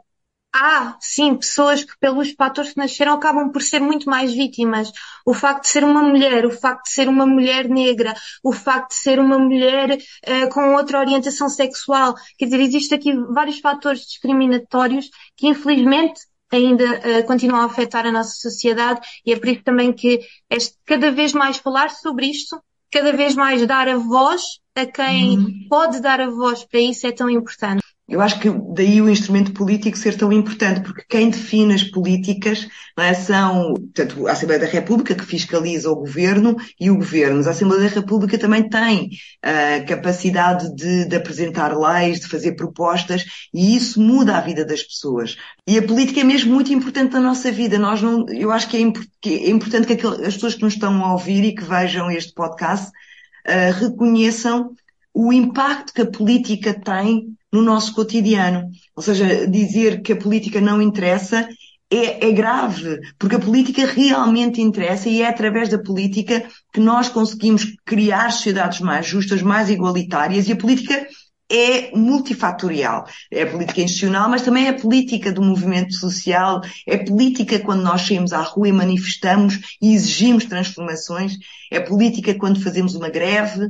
há, 0.54 0.98
sim, 1.00 1.36
pessoas 1.36 1.84
que 1.84 1.98
pelos 2.00 2.32
fatores 2.32 2.72
que 2.72 2.78
nasceram 2.78 3.14
acabam 3.14 3.52
por 3.52 3.62
ser 3.62 3.80
muito 3.80 4.10
mais 4.10 4.34
vítimas. 4.34 4.92
O 5.26 5.34
facto 5.34 5.64
de 5.64 5.70
ser 5.70 5.84
uma 5.84 6.04
mulher, 6.04 6.46
o 6.46 6.52
facto 6.52 6.86
de 6.86 6.92
ser 6.92 7.08
uma 7.08 7.26
mulher 7.26 7.70
negra, 7.70 8.14
o 8.44 8.52
facto 8.52 8.90
de 8.90 8.96
ser 8.96 9.20
uma 9.20 9.40
mulher 9.40 9.98
uh, 9.98 10.50
com 10.50 10.76
outra 10.76 11.00
orientação 11.00 11.50
sexual. 11.50 12.16
Quer 12.38 12.46
dizer, 12.46 12.60
existem 12.60 12.98
aqui 12.98 13.14
vários 13.34 13.60
fatores 13.60 14.02
discriminatórios 14.02 15.10
que 15.38 15.48
infelizmente 15.48 16.22
ainda 16.52 16.84
uh, 16.84 17.26
continuam 17.26 17.62
a 17.62 17.66
afetar 17.66 18.06
a 18.06 18.12
nossa 18.12 18.36
sociedade 18.36 19.00
e 19.26 19.32
é 19.32 19.40
por 19.40 19.48
isso 19.48 19.64
também 19.64 19.94
que 19.94 20.20
este, 20.50 20.76
cada 20.86 21.10
vez 21.12 21.32
mais 21.32 21.58
falar 21.58 21.90
sobre 21.90 22.28
isto, 22.28 22.62
cada 22.92 23.14
vez 23.14 23.36
mais 23.36 23.66
dar 23.66 23.88
a 23.88 23.98
voz 23.98 24.60
a 24.76 24.86
quem 24.86 25.38
uhum. 25.38 25.68
pode 25.70 26.02
dar 26.02 26.20
a 26.20 26.30
voz 26.30 26.66
para 26.66 26.80
isso 26.80 27.08
é 27.08 27.12
tão 27.12 27.30
importante. 27.30 27.82
Eu 28.12 28.20
acho 28.20 28.42
que 28.42 28.50
daí 28.74 29.02
o 29.02 29.10
instrumento 29.10 29.54
político 29.54 29.98
ser 29.98 30.18
tão 30.18 30.34
importante, 30.34 30.82
porque 30.82 31.06
quem 31.08 31.30
define 31.30 31.74
as 31.74 31.84
políticas 31.86 32.68
é, 33.00 33.14
são 33.14 33.74
portanto, 33.74 34.28
a 34.28 34.34
Assembleia 34.34 34.60
da 34.60 34.68
República, 34.68 35.16
que 35.16 35.26
fiscaliza 35.26 35.90
o 35.90 35.96
governo, 35.96 36.58
e 36.78 36.92
o 36.92 36.98
governo. 36.98 37.38
Mas 37.38 37.48
a 37.48 37.52
Assembleia 37.52 37.84
da 37.84 37.96
República 37.96 38.38
também 38.38 38.68
tem 38.68 39.12
a 39.42 39.80
capacidade 39.86 40.76
de, 40.76 41.06
de, 41.06 41.16
apresentar 41.16 41.74
leis, 41.74 42.20
de 42.20 42.28
fazer 42.28 42.58
propostas, 42.58 43.24
e 43.54 43.78
isso 43.78 44.02
muda 44.02 44.36
a 44.36 44.42
vida 44.42 44.66
das 44.66 44.84
pessoas. 44.84 45.38
E 45.66 45.78
a 45.78 45.82
política 45.82 46.20
é 46.20 46.26
mesmo 46.26 46.54
muito 46.54 46.74
importante 46.74 47.14
na 47.14 47.22
nossa 47.22 47.50
vida. 47.50 47.80
Nós 47.80 48.02
não, 48.02 48.28
eu 48.28 48.52
acho 48.52 48.68
que 48.68 48.76
é, 48.76 48.92
que 49.22 49.36
é 49.46 49.50
importante 49.50 49.88
que 49.88 49.94
aquel, 49.94 50.12
as 50.12 50.34
pessoas 50.34 50.56
que 50.56 50.64
nos 50.64 50.74
estão 50.74 51.02
a 51.02 51.14
ouvir 51.14 51.46
e 51.46 51.56
que 51.56 51.64
vejam 51.64 52.12
este 52.12 52.34
podcast 52.34 52.90
uh, 52.90 53.80
reconheçam 53.80 54.76
o 55.14 55.32
impacto 55.32 55.94
que 55.94 56.02
a 56.02 56.12
política 56.12 56.74
tem 56.74 57.38
no 57.52 57.62
nosso 57.62 57.94
cotidiano. 57.94 58.70
Ou 58.96 59.04
seja, 59.04 59.48
dizer 59.48 60.02
que 60.02 60.14
a 60.14 60.18
política 60.18 60.62
não 60.62 60.82
interessa 60.82 61.48
é, 61.92 62.30
é, 62.30 62.32
grave, 62.32 63.02
porque 63.20 63.36
a 63.36 63.40
política 63.40 63.86
realmente 63.86 64.62
interessa 64.62 65.10
e 65.10 65.22
é 65.22 65.28
através 65.28 65.68
da 65.68 65.78
política 65.78 66.46
que 66.74 66.80
nós 66.80 67.10
conseguimos 67.10 67.66
criar 67.86 68.32
sociedades 68.32 68.80
mais 68.80 69.06
justas, 69.06 69.42
mais 69.42 69.70
igualitárias 69.70 70.48
e 70.48 70.54
a 70.54 70.56
política 70.56 71.06
é 71.52 71.92
multifatorial. 71.94 73.06
É 73.30 73.44
a 73.44 73.52
política 73.52 73.82
institucional, 73.82 74.30
mas 74.30 74.42
também 74.42 74.68
é 74.68 74.70
a 74.70 74.80
política 74.80 75.34
do 75.34 75.42
movimento 75.42 75.94
social, 75.94 76.62
é 76.88 76.98
política 76.98 77.60
quando 77.60 77.84
nós 77.84 78.04
saímos 78.04 78.32
à 78.32 78.42
rua 78.42 78.70
e 78.70 78.72
manifestamos 78.72 79.60
e 79.82 79.94
exigimos 79.94 80.46
transformações, 80.46 81.34
é 81.70 81.82
política 81.82 82.34
quando 82.36 82.64
fazemos 82.64 82.96
uma 82.96 83.10
greve, 83.10 83.68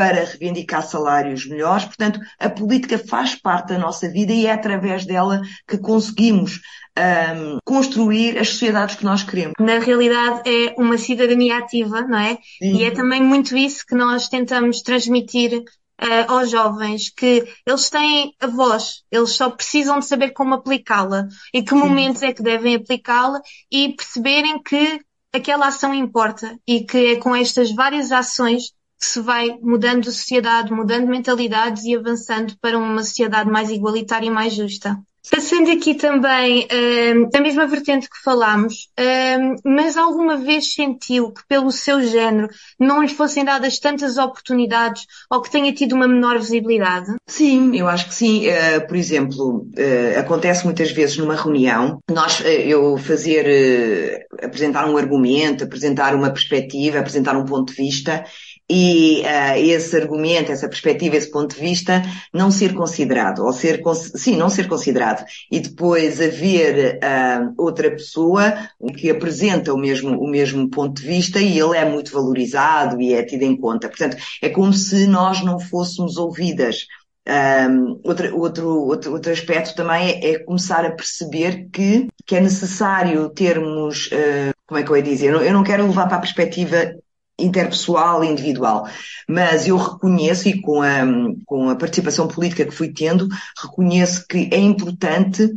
para 0.00 0.24
reivindicar 0.24 0.82
salários 0.82 1.46
melhores. 1.46 1.84
Portanto, 1.84 2.20
a 2.38 2.48
política 2.48 2.98
faz 2.98 3.34
parte 3.34 3.68
da 3.68 3.78
nossa 3.78 4.10
vida 4.10 4.32
e 4.32 4.46
é 4.46 4.52
através 4.52 5.04
dela 5.04 5.42
que 5.68 5.76
conseguimos 5.76 6.58
um, 6.98 7.58
construir 7.66 8.38
as 8.38 8.48
sociedades 8.48 8.96
que 8.96 9.04
nós 9.04 9.22
queremos. 9.22 9.52
Na 9.60 9.78
realidade, 9.78 10.40
é 10.48 10.74
uma 10.78 10.96
cidadania 10.96 11.58
ativa, 11.58 12.00
não 12.00 12.18
é? 12.18 12.38
Sim. 12.62 12.76
E 12.76 12.84
é 12.84 12.90
também 12.90 13.22
muito 13.22 13.54
isso 13.54 13.84
que 13.86 13.94
nós 13.94 14.26
tentamos 14.26 14.80
transmitir 14.80 15.62
Uh, 16.02 16.32
aos 16.32 16.50
jovens 16.50 17.10
que 17.10 17.46
eles 17.66 17.90
têm 17.90 18.32
a 18.40 18.46
voz, 18.46 19.02
eles 19.12 19.32
só 19.32 19.50
precisam 19.50 19.98
de 19.98 20.06
saber 20.06 20.30
como 20.30 20.54
aplicá-la 20.54 21.26
e 21.52 21.62
que 21.62 21.74
Sim. 21.74 21.76
momentos 21.76 22.22
é 22.22 22.32
que 22.32 22.42
devem 22.42 22.76
aplicá-la 22.76 23.38
e 23.70 23.90
perceberem 23.90 24.62
que 24.62 24.98
aquela 25.30 25.66
ação 25.66 25.92
importa 25.92 26.58
e 26.66 26.84
que 26.84 26.96
é 27.12 27.16
com 27.16 27.36
estas 27.36 27.70
várias 27.72 28.10
ações 28.12 28.72
que 29.00 29.06
se 29.06 29.20
vai 29.20 29.58
mudando 29.62 30.08
a 30.08 30.12
sociedade, 30.12 30.72
mudando 30.72 31.08
mentalidades 31.08 31.84
e 31.84 31.96
avançando 31.96 32.54
para 32.60 32.78
uma 32.78 33.02
sociedade 33.02 33.50
mais 33.50 33.70
igualitária 33.70 34.26
e 34.26 34.30
mais 34.30 34.54
justa. 34.54 35.00
Passando 35.30 35.70
aqui 35.70 35.94
também 35.94 36.66
um, 37.14 37.28
da 37.28 37.40
mesma 37.40 37.66
vertente 37.66 38.08
que 38.08 38.22
falámos, 38.22 38.88
um, 38.98 39.54
mas 39.64 39.96
alguma 39.96 40.38
vez 40.38 40.72
sentiu 40.72 41.30
que 41.30 41.42
pelo 41.46 41.70
seu 41.70 42.02
género 42.02 42.48
não 42.78 43.02
lhe 43.02 43.08
fossem 43.08 43.44
dadas 43.44 43.78
tantas 43.78 44.16
oportunidades 44.16 45.06
ou 45.30 45.42
que 45.42 45.50
tenha 45.50 45.72
tido 45.74 45.94
uma 45.94 46.08
menor 46.08 46.38
visibilidade? 46.38 47.14
Sim, 47.26 47.76
eu 47.76 47.86
acho 47.86 48.08
que 48.08 48.14
sim. 48.14 48.48
Uh, 48.48 48.86
por 48.86 48.96
exemplo, 48.96 49.58
uh, 49.58 50.18
acontece 50.18 50.64
muitas 50.64 50.90
vezes 50.90 51.18
numa 51.18 51.36
reunião, 51.36 52.00
nós, 52.10 52.40
uh, 52.40 52.44
eu 52.44 52.96
fazer, 52.96 54.26
apresentar 54.42 54.88
um 54.88 54.96
argumento, 54.96 55.64
apresentar 55.64 56.14
uma 56.14 56.30
perspectiva, 56.30 56.98
apresentar 56.98 57.36
um 57.36 57.44
ponto 57.44 57.72
de 57.72 57.76
vista 57.76 58.24
e 58.72 59.22
uh, 59.22 59.58
esse 59.58 59.96
argumento, 59.96 60.52
essa 60.52 60.68
perspectiva, 60.68 61.16
esse 61.16 61.28
ponto 61.28 61.56
de 61.56 61.60
vista 61.60 62.02
não 62.32 62.52
ser 62.52 62.72
considerado, 62.72 63.44
ou 63.44 63.52
ser, 63.52 63.82
sim, 64.14 64.36
não 64.36 64.48
ser 64.48 64.68
considerado, 64.68 65.24
e 65.50 65.58
depois 65.58 66.20
haver 66.20 67.00
uh, 67.02 67.52
outra 67.58 67.90
pessoa 67.90 68.54
que 68.96 69.10
apresenta 69.10 69.74
o 69.74 69.76
mesmo, 69.76 70.16
o 70.16 70.30
mesmo 70.30 70.70
ponto 70.70 71.02
de 71.02 71.08
vista 71.08 71.40
e 71.40 71.58
ele 71.58 71.76
é 71.76 71.84
muito 71.84 72.12
valorizado 72.12 73.00
e 73.00 73.12
é 73.12 73.24
tido 73.24 73.42
em 73.42 73.56
conta. 73.56 73.88
Portanto, 73.88 74.16
é 74.40 74.48
como 74.48 74.72
se 74.72 75.08
nós 75.08 75.42
não 75.42 75.58
fôssemos 75.58 76.16
ouvidas. 76.16 76.86
Um, 77.28 78.00
outro, 78.04 78.38
outro, 78.38 78.68
outro, 78.68 79.12
outro 79.12 79.32
aspecto 79.32 79.74
também 79.74 80.10
é, 80.10 80.30
é, 80.30 80.38
começar 80.38 80.84
a 80.84 80.92
perceber 80.92 81.68
que, 81.72 82.08
que 82.24 82.36
é 82.36 82.40
necessário 82.40 83.28
termos, 83.30 84.06
uh, 84.06 84.54
como 84.64 84.78
é 84.78 84.84
que 84.84 84.90
eu 84.90 84.96
ia 84.96 85.02
dizer, 85.02 85.26
eu 85.26 85.32
não, 85.32 85.42
eu 85.42 85.52
não 85.52 85.64
quero 85.64 85.86
levar 85.86 86.06
para 86.06 86.18
a 86.18 86.20
perspectiva 86.20 86.94
interpessoal 87.40 88.22
e 88.22 88.28
individual. 88.28 88.88
Mas 89.28 89.66
eu 89.66 89.76
reconheço, 89.76 90.48
e 90.48 90.60
com 90.60 90.82
a, 90.82 91.00
com 91.46 91.68
a 91.68 91.76
participação 91.76 92.28
política 92.28 92.64
que 92.64 92.70
fui 92.70 92.92
tendo, 92.92 93.28
reconheço 93.62 94.26
que 94.28 94.48
é 94.52 94.58
importante 94.58 95.50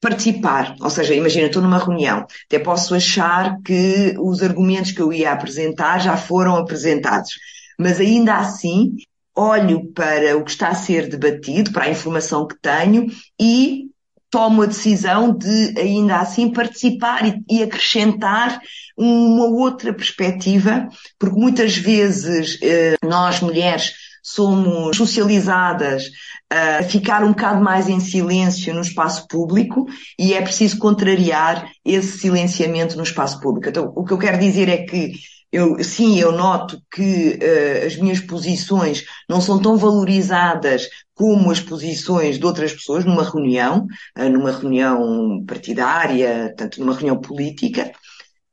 participar. 0.00 0.76
Ou 0.80 0.90
seja, 0.90 1.14
imagina, 1.14 1.46
estou 1.46 1.62
numa 1.62 1.78
reunião, 1.78 2.26
até 2.46 2.58
posso 2.58 2.94
achar 2.94 3.60
que 3.62 4.14
os 4.18 4.42
argumentos 4.42 4.92
que 4.92 5.02
eu 5.02 5.12
ia 5.12 5.32
apresentar 5.32 5.98
já 5.98 6.16
foram 6.16 6.56
apresentados, 6.56 7.32
mas 7.78 8.00
ainda 8.00 8.36
assim 8.36 8.96
olho 9.34 9.92
para 9.92 10.36
o 10.36 10.44
que 10.44 10.50
está 10.50 10.68
a 10.68 10.74
ser 10.74 11.08
debatido, 11.08 11.72
para 11.72 11.84
a 11.84 11.90
informação 11.90 12.46
que 12.46 12.58
tenho 12.60 13.06
e 13.40 13.88
tomo 14.30 14.62
a 14.62 14.66
decisão 14.66 15.36
de 15.36 15.74
ainda 15.78 16.16
assim 16.18 16.52
participar 16.52 17.26
e, 17.26 17.42
e, 17.50 17.62
acrescentar 17.62 18.60
uma 18.96 19.46
outra 19.46 19.92
perspectiva, 19.92 20.88
porque 21.18 21.38
muitas 21.38 21.76
vezes 21.76 22.58
eh, 22.62 22.96
nós 23.02 23.40
mulheres 23.40 23.92
somos 24.22 24.96
socializadas 24.96 26.10
a 26.50 26.82
ficar 26.82 27.22
um 27.22 27.28
bocado 27.28 27.62
mais 27.62 27.88
em 27.88 28.00
silêncio 28.00 28.74
no 28.74 28.80
espaço 28.80 29.26
público 29.28 29.86
e 30.18 30.34
é 30.34 30.40
preciso 30.40 30.78
contrariar 30.78 31.70
esse 31.84 32.18
silenciamento 32.18 32.96
no 32.96 33.02
espaço 33.02 33.40
público. 33.40 33.68
Então, 33.68 33.92
o 33.94 34.04
que 34.04 34.12
eu 34.12 34.18
quero 34.18 34.38
dizer 34.38 34.68
é 34.68 34.78
que 34.78 35.12
eu, 35.50 35.82
sim, 35.82 36.18
eu 36.18 36.32
noto 36.32 36.80
que 36.90 37.38
uh, 37.40 37.86
as 37.86 37.96
minhas 37.96 38.20
posições 38.20 39.04
não 39.28 39.40
são 39.40 39.60
tão 39.60 39.76
valorizadas 39.76 40.88
como 41.14 41.50
as 41.50 41.60
posições 41.60 42.38
de 42.38 42.44
outras 42.44 42.72
pessoas 42.72 43.04
numa 43.04 43.24
reunião, 43.24 43.86
uh, 44.18 44.28
numa 44.28 44.52
reunião 44.52 45.42
partidária, 45.46 46.54
tanto 46.56 46.80
numa 46.80 46.94
reunião 46.94 47.18
política. 47.20 47.90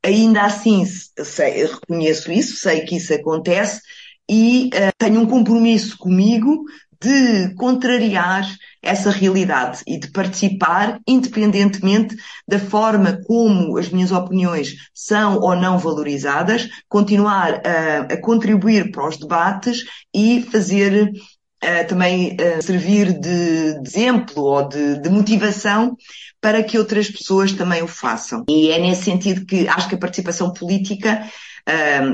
Ainda 0.02 0.42
assim, 0.44 0.84
sei, 0.86 1.66
reconheço 1.66 2.32
isso, 2.32 2.56
sei 2.56 2.82
que 2.82 2.96
isso 2.96 3.12
acontece 3.12 3.80
e 4.28 4.68
uh, 4.68 4.92
tenho 4.98 5.20
um 5.20 5.26
compromisso 5.26 5.98
comigo 5.98 6.64
de 7.00 7.54
contrariar 7.54 8.46
essa 8.82 9.10
realidade 9.10 9.82
e 9.86 9.98
de 9.98 10.10
participar 10.10 11.00
independentemente 11.06 12.16
da 12.46 12.58
forma 12.58 13.20
como 13.26 13.76
as 13.76 13.88
minhas 13.88 14.12
opiniões 14.12 14.74
são 14.94 15.38
ou 15.40 15.56
não 15.56 15.78
valorizadas, 15.78 16.68
continuar 16.88 17.62
a, 17.66 18.14
a 18.14 18.20
contribuir 18.20 18.90
para 18.90 19.08
os 19.08 19.16
debates 19.16 19.84
e 20.14 20.42
fazer 20.50 21.10
uh, 21.10 21.88
também 21.88 22.36
uh, 22.36 22.62
servir 22.62 23.12
de, 23.18 23.80
de, 23.80 23.88
exemplo 23.88 24.42
ou 24.42 24.68
de, 24.68 25.00
de 25.00 25.10
motivação 25.10 25.96
para 26.40 26.62
que 26.62 26.78
outras 26.78 27.10
pessoas 27.10 27.52
também 27.52 27.82
o 27.82 27.88
façam. 27.88 28.44
E 28.48 28.70
é 28.70 28.78
nesse 28.78 29.02
sentido 29.02 29.44
que 29.44 29.66
acho 29.68 29.88
que 29.88 29.96
a 29.96 29.98
participação 29.98 30.52
política 30.52 31.28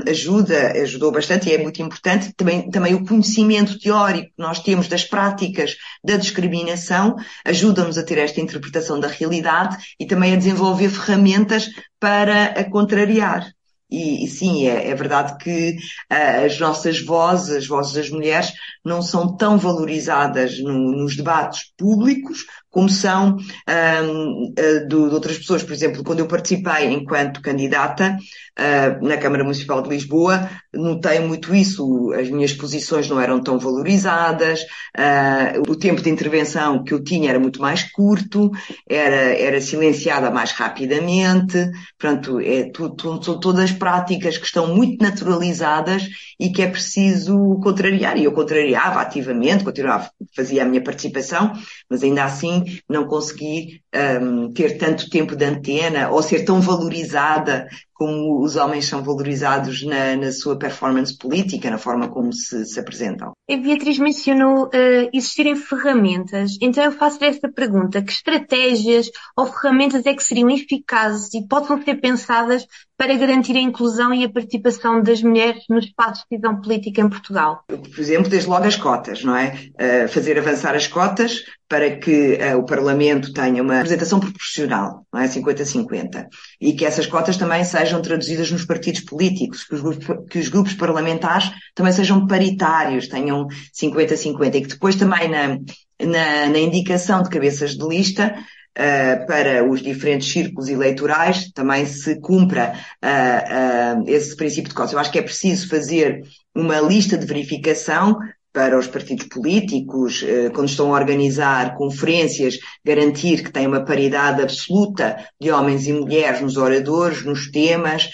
ajuda, 0.09 0.71
ajudou 0.81 1.11
bastante 1.11 1.49
e 1.49 1.53
é 1.53 1.57
muito 1.57 1.81
importante. 1.81 2.33
Também, 2.35 2.69
também 2.69 2.95
o 2.95 3.05
conhecimento 3.05 3.77
teórico 3.77 4.27
que 4.27 4.41
nós 4.41 4.59
temos 4.59 4.87
das 4.87 5.03
práticas 5.03 5.75
da 6.03 6.17
discriminação 6.17 7.15
ajuda-nos 7.45 7.97
a 7.97 8.03
ter 8.03 8.17
esta 8.17 8.41
interpretação 8.41 8.99
da 8.99 9.07
realidade 9.07 9.77
e 9.99 10.05
também 10.05 10.33
a 10.33 10.37
desenvolver 10.37 10.89
ferramentas 10.89 11.69
para 11.99 12.45
a 12.45 12.63
contrariar. 12.69 13.47
E, 13.93 14.25
e, 14.25 14.27
sim, 14.27 14.67
é, 14.67 14.89
é, 14.89 14.95
verdade 14.95 15.37
que 15.37 15.77
uh, 16.11 16.45
as 16.45 16.59
nossas 16.59 16.99
vozes, 16.99 17.55
as 17.55 17.67
vozes 17.67 17.93
das 17.93 18.09
mulheres, 18.09 18.51
não 18.83 19.03
são 19.03 19.37
tão 19.37 19.55
valorizadas 19.55 20.59
no, 20.59 20.73
nos 20.73 21.15
debates 21.15 21.71
públicos 21.77 22.47
como 22.73 22.89
são 22.89 23.37
um, 23.37 24.45
uh, 24.47 24.87
de, 24.87 24.87
de, 24.87 24.95
outras 24.95 25.37
pessoas. 25.37 25.61
Por 25.61 25.73
exemplo, 25.73 26.03
quando 26.03 26.19
eu 26.19 26.27
participei 26.27 26.87
enquanto 26.87 27.39
candidata 27.39 28.17
uh, 28.59 29.07
na 29.07 29.15
Câmara 29.15 29.43
Municipal 29.43 29.79
de 29.83 29.89
Lisboa, 29.89 30.49
notei 30.73 31.19
muito 31.19 31.53
isso. 31.53 32.11
As 32.13 32.31
minhas 32.31 32.51
posições 32.51 33.07
não 33.07 33.21
eram 33.21 33.43
tão 33.43 33.59
valorizadas, 33.59 34.61
uh, 34.97 35.71
o 35.71 35.75
tempo 35.75 36.01
de 36.01 36.09
intervenção 36.09 36.83
que 36.83 36.95
eu 36.95 37.03
tinha 37.03 37.29
era 37.29 37.39
muito 37.39 37.61
mais 37.61 37.83
curto, 37.83 38.49
era, 38.89 39.37
era 39.37 39.61
silenciada 39.61 40.31
mais 40.31 40.51
rapidamente. 40.51 41.69
Portanto, 41.99 42.39
é, 42.39 42.71
tu, 42.71 42.89
tu, 42.95 43.23
são 43.23 43.39
todas 43.39 43.71
práticas 43.71 44.35
que 44.35 44.47
estão 44.47 44.73
muito 44.73 44.99
naturalizadas 44.99 46.09
e 46.39 46.49
que 46.49 46.63
é 46.63 46.67
preciso 46.67 47.59
contrariar. 47.61 48.17
E 48.17 48.23
eu 48.23 48.31
contrariava 48.31 48.99
ativamente, 48.99 49.63
continuava, 49.63 50.09
fazia 50.35 50.63
a 50.63 50.65
minha 50.65 50.83
participação, 50.83 51.53
mas 51.87 52.01
ainda 52.01 52.23
assim 52.23 52.62
não 52.89 53.05
consegui 53.05 53.81
um, 54.21 54.51
ter 54.51 54.77
tanto 54.77 55.09
tempo 55.09 55.35
de 55.35 55.45
antena 55.45 56.09
ou 56.09 56.21
ser 56.21 56.43
tão 56.45 56.61
valorizada 56.61 57.67
como 58.03 58.41
os 58.41 58.57
homens 58.57 58.85
são 58.85 59.01
valorizados 59.01 59.81
na, 59.81 60.17
na 60.17 60.29
sua 60.33 60.59
performance 60.59 61.17
política, 61.17 61.71
na 61.71 61.77
forma 61.77 62.09
como 62.09 62.33
se, 62.33 62.65
se 62.65 62.77
apresentam. 62.77 63.31
A 63.49 63.55
Beatriz 63.55 63.97
mencionou 63.97 64.65
uh, 64.65 65.09
existirem 65.13 65.55
ferramentas, 65.55 66.57
então 66.61 66.83
eu 66.83 66.91
faço 66.91 67.23
esta 67.23 67.49
pergunta: 67.49 68.01
que 68.01 68.11
estratégias 68.11 69.09
ou 69.37 69.45
ferramentas 69.45 70.05
é 70.05 70.13
que 70.13 70.21
seriam 70.21 70.49
eficazes 70.49 71.33
e 71.33 71.47
possam 71.47 71.81
ser 71.81 71.95
pensadas 72.01 72.67
para 72.97 73.15
garantir 73.15 73.55
a 73.55 73.61
inclusão 73.61 74.13
e 74.13 74.23
a 74.23 74.29
participação 74.29 75.01
das 75.01 75.21
mulheres 75.21 75.63
no 75.69 75.79
espaço 75.79 76.23
de 76.23 76.37
decisão 76.37 76.61
política 76.61 77.01
em 77.01 77.09
Portugal? 77.09 77.63
Por 77.67 77.99
exemplo, 77.99 78.29
desde 78.29 78.49
logo 78.49 78.65
as 78.65 78.75
cotas, 78.75 79.23
não 79.23 79.35
é? 79.35 79.55
Uh, 79.79 80.07
fazer 80.07 80.37
avançar 80.37 80.75
as 80.75 80.87
cotas 80.87 81.43
para 81.67 81.97
que 81.97 82.37
uh, 82.37 82.57
o 82.59 82.65
Parlamento 82.65 83.33
tenha 83.33 83.61
uma 83.61 83.75
representação 83.75 84.19
proporcional, 84.19 85.05
não 85.11 85.19
é? 85.19 85.27
50-50. 85.27 86.27
E 86.61 86.73
que 86.73 86.85
essas 86.85 87.07
cotas 87.07 87.35
também 87.35 87.63
sejam 87.63 87.92
traduzidas 88.01 88.51
nos 88.51 88.65
partidos 88.65 89.01
políticos, 89.01 89.63
que 89.63 89.75
os 89.75 89.81
grupos, 89.81 90.07
que 90.29 90.39
os 90.39 90.49
grupos 90.49 90.73
parlamentares 90.73 91.51
também 91.75 91.93
sejam 91.93 92.27
paritários, 92.27 93.07
tenham 93.07 93.47
50-50 93.73 94.55
e 94.55 94.61
que 94.61 94.67
depois 94.67 94.95
também 94.95 95.29
na, 95.29 95.57
na, 96.01 96.49
na 96.49 96.59
indicação 96.59 97.23
de 97.23 97.29
cabeças 97.29 97.75
de 97.75 97.87
lista 97.87 98.35
Uh, 98.75 99.27
para 99.27 99.63
os 99.63 99.83
diferentes 99.83 100.31
círculos 100.31 100.67
eleitorais 100.67 101.51
também 101.51 101.85
se 101.85 102.19
cumpra 102.19 102.73
uh, 103.05 104.01
uh, 104.01 104.09
esse 104.09 104.35
princípio 104.35 104.69
de 104.69 104.73
cotas. 104.73 104.93
Eu 104.93 104.97
acho 104.97 105.11
que 105.11 105.19
é 105.19 105.21
preciso 105.21 105.69
fazer 105.69 106.23
uma 106.55 106.79
lista 106.79 107.15
de 107.15 107.23
verificação 107.23 108.17
para 108.53 108.77
os 108.77 108.85
partidos 108.85 109.25
políticos, 109.25 110.23
quando 110.53 110.69
estão 110.69 110.93
a 110.93 110.99
organizar 110.99 111.75
conferências, 111.75 112.59
garantir 112.85 113.43
que 113.43 113.51
tem 113.51 113.65
uma 113.65 113.83
paridade 113.83 114.43
absoluta 114.43 115.17
de 115.41 115.51
homens 115.51 115.87
e 115.87 115.93
mulheres 115.93 116.39
nos 116.39 116.55
oradores, 116.55 117.25
nos 117.25 117.49
temas, 117.49 118.09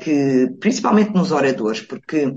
que, 0.00 0.48
principalmente 0.58 1.12
nos 1.12 1.30
oradores, 1.30 1.80
porque 1.80 2.32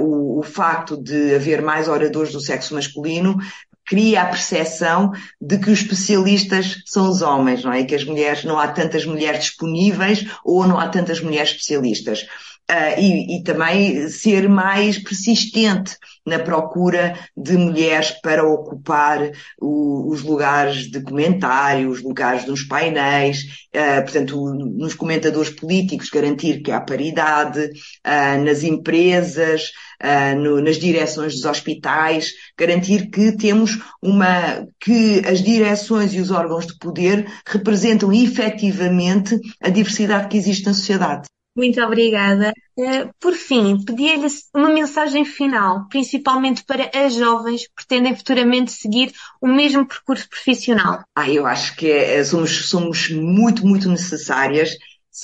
o, 0.00 0.40
o 0.40 0.42
facto 0.42 1.00
de 1.00 1.36
haver 1.36 1.62
mais 1.62 1.86
oradores 1.86 2.32
do 2.32 2.40
sexo 2.40 2.74
masculino 2.74 3.38
cria 3.86 4.22
a 4.22 4.26
percepção 4.26 5.12
de 5.40 5.58
que 5.58 5.70
os 5.70 5.80
especialistas 5.80 6.82
são 6.84 7.08
os 7.08 7.22
homens, 7.22 7.64
não 7.64 7.72
é? 7.72 7.84
Que 7.84 7.94
as 7.94 8.04
mulheres, 8.04 8.44
não 8.44 8.58
há 8.58 8.68
tantas 8.68 9.06
mulheres 9.06 9.44
disponíveis 9.44 10.26
ou 10.44 10.66
não 10.66 10.78
há 10.78 10.88
tantas 10.88 11.20
mulheres 11.20 11.50
especialistas. 11.50 12.26
Uh, 12.68 12.98
e, 13.00 13.36
e, 13.36 13.44
também 13.44 14.08
ser 14.08 14.48
mais 14.48 14.98
persistente 14.98 15.96
na 16.26 16.40
procura 16.40 17.16
de 17.36 17.56
mulheres 17.56 18.10
para 18.10 18.44
ocupar 18.44 19.30
o, 19.60 20.10
os 20.10 20.22
lugares 20.22 20.90
de 20.90 21.00
comentário, 21.00 21.88
os 21.88 22.02
lugares 22.02 22.44
nos 22.44 22.64
painéis, 22.64 23.68
uh, 23.72 24.02
portanto, 24.02 24.52
nos 24.52 24.94
comentadores 24.94 25.50
políticos, 25.50 26.10
garantir 26.10 26.60
que 26.60 26.72
há 26.72 26.80
paridade, 26.80 27.60
uh, 27.60 28.44
nas 28.44 28.64
empresas, 28.64 29.70
no, 30.36 30.60
nas 30.60 30.76
direções 30.76 31.34
dos 31.34 31.46
hospitais, 31.46 32.32
garantir 32.58 33.08
que 33.08 33.32
temos 33.32 33.78
uma, 34.02 34.66
que 34.78 35.22
as 35.26 35.40
direções 35.40 36.12
e 36.12 36.20
os 36.20 36.30
órgãos 36.30 36.66
de 36.66 36.76
poder 36.78 37.26
representam 37.46 38.12
efetivamente 38.12 39.40
a 39.58 39.70
diversidade 39.70 40.28
que 40.28 40.36
existe 40.36 40.66
na 40.66 40.74
sociedade. 40.74 41.26
Muito 41.56 41.80
obrigada. 41.82 42.52
Eh, 42.78 43.08
por 43.18 43.32
fim, 43.32 43.82
pedia-lhe 43.82 44.26
uma 44.54 44.68
mensagem 44.68 45.24
final, 45.24 45.88
principalmente 45.88 46.62
para 46.64 46.90
as 46.94 47.14
jovens 47.14 47.66
que 47.66 47.74
pretendem 47.74 48.14
futuramente 48.14 48.72
seguir 48.72 49.10
o 49.40 49.46
mesmo 49.46 49.86
percurso 49.86 50.28
profissional. 50.28 51.02
Ah, 51.14 51.30
eu 51.30 51.46
acho 51.46 51.74
que 51.74 51.90
é, 51.90 52.22
somos, 52.22 52.68
somos 52.68 53.08
muito, 53.08 53.66
muito 53.66 53.88
necessárias 53.88 54.76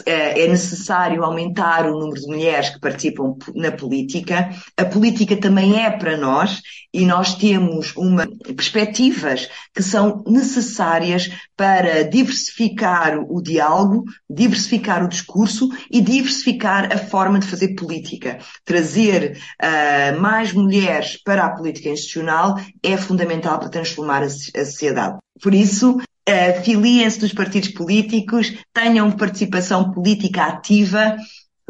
é, 0.06 0.44
é 0.44 0.48
necessário 0.48 1.24
aumentar 1.24 1.86
o 1.86 1.98
número 1.98 2.20
de 2.20 2.26
mulheres 2.26 2.70
que 2.70 2.80
participam 2.80 3.36
na 3.54 3.70
política. 3.70 4.50
A 4.76 4.84
política 4.84 5.36
também 5.36 5.84
é 5.84 5.90
para 5.90 6.16
nós 6.16 6.62
e 6.92 7.04
nós 7.04 7.34
temos 7.34 7.94
uma 7.96 8.26
perspectivas 8.44 9.48
que 9.74 9.82
são 9.82 10.22
necessárias 10.26 11.30
para 11.56 12.04
diversificar 12.04 13.18
o 13.18 13.42
diálogo, 13.42 14.04
diversificar 14.28 15.04
o 15.04 15.08
discurso 15.08 15.68
e 15.90 16.00
diversificar 16.00 16.92
a 16.92 16.98
forma 16.98 17.38
de 17.38 17.46
fazer 17.46 17.74
política. 17.74 18.38
Trazer 18.64 19.38
uh, 19.62 20.20
mais 20.20 20.52
mulheres 20.52 21.22
para 21.22 21.44
a 21.44 21.50
política 21.50 21.88
institucional 21.88 22.58
é 22.82 22.96
fundamental 22.96 23.58
para 23.58 23.68
transformar 23.68 24.22
a, 24.22 24.26
a 24.26 24.28
sociedade. 24.28 25.18
Por 25.42 25.54
isso, 25.54 25.98
uh, 26.28 26.62
filiem-se 26.62 27.20
dos 27.20 27.32
partidos 27.32 27.70
políticos, 27.70 28.52
tenham 28.72 29.10
participação 29.12 29.92
política 29.92 30.44
ativa, 30.44 31.16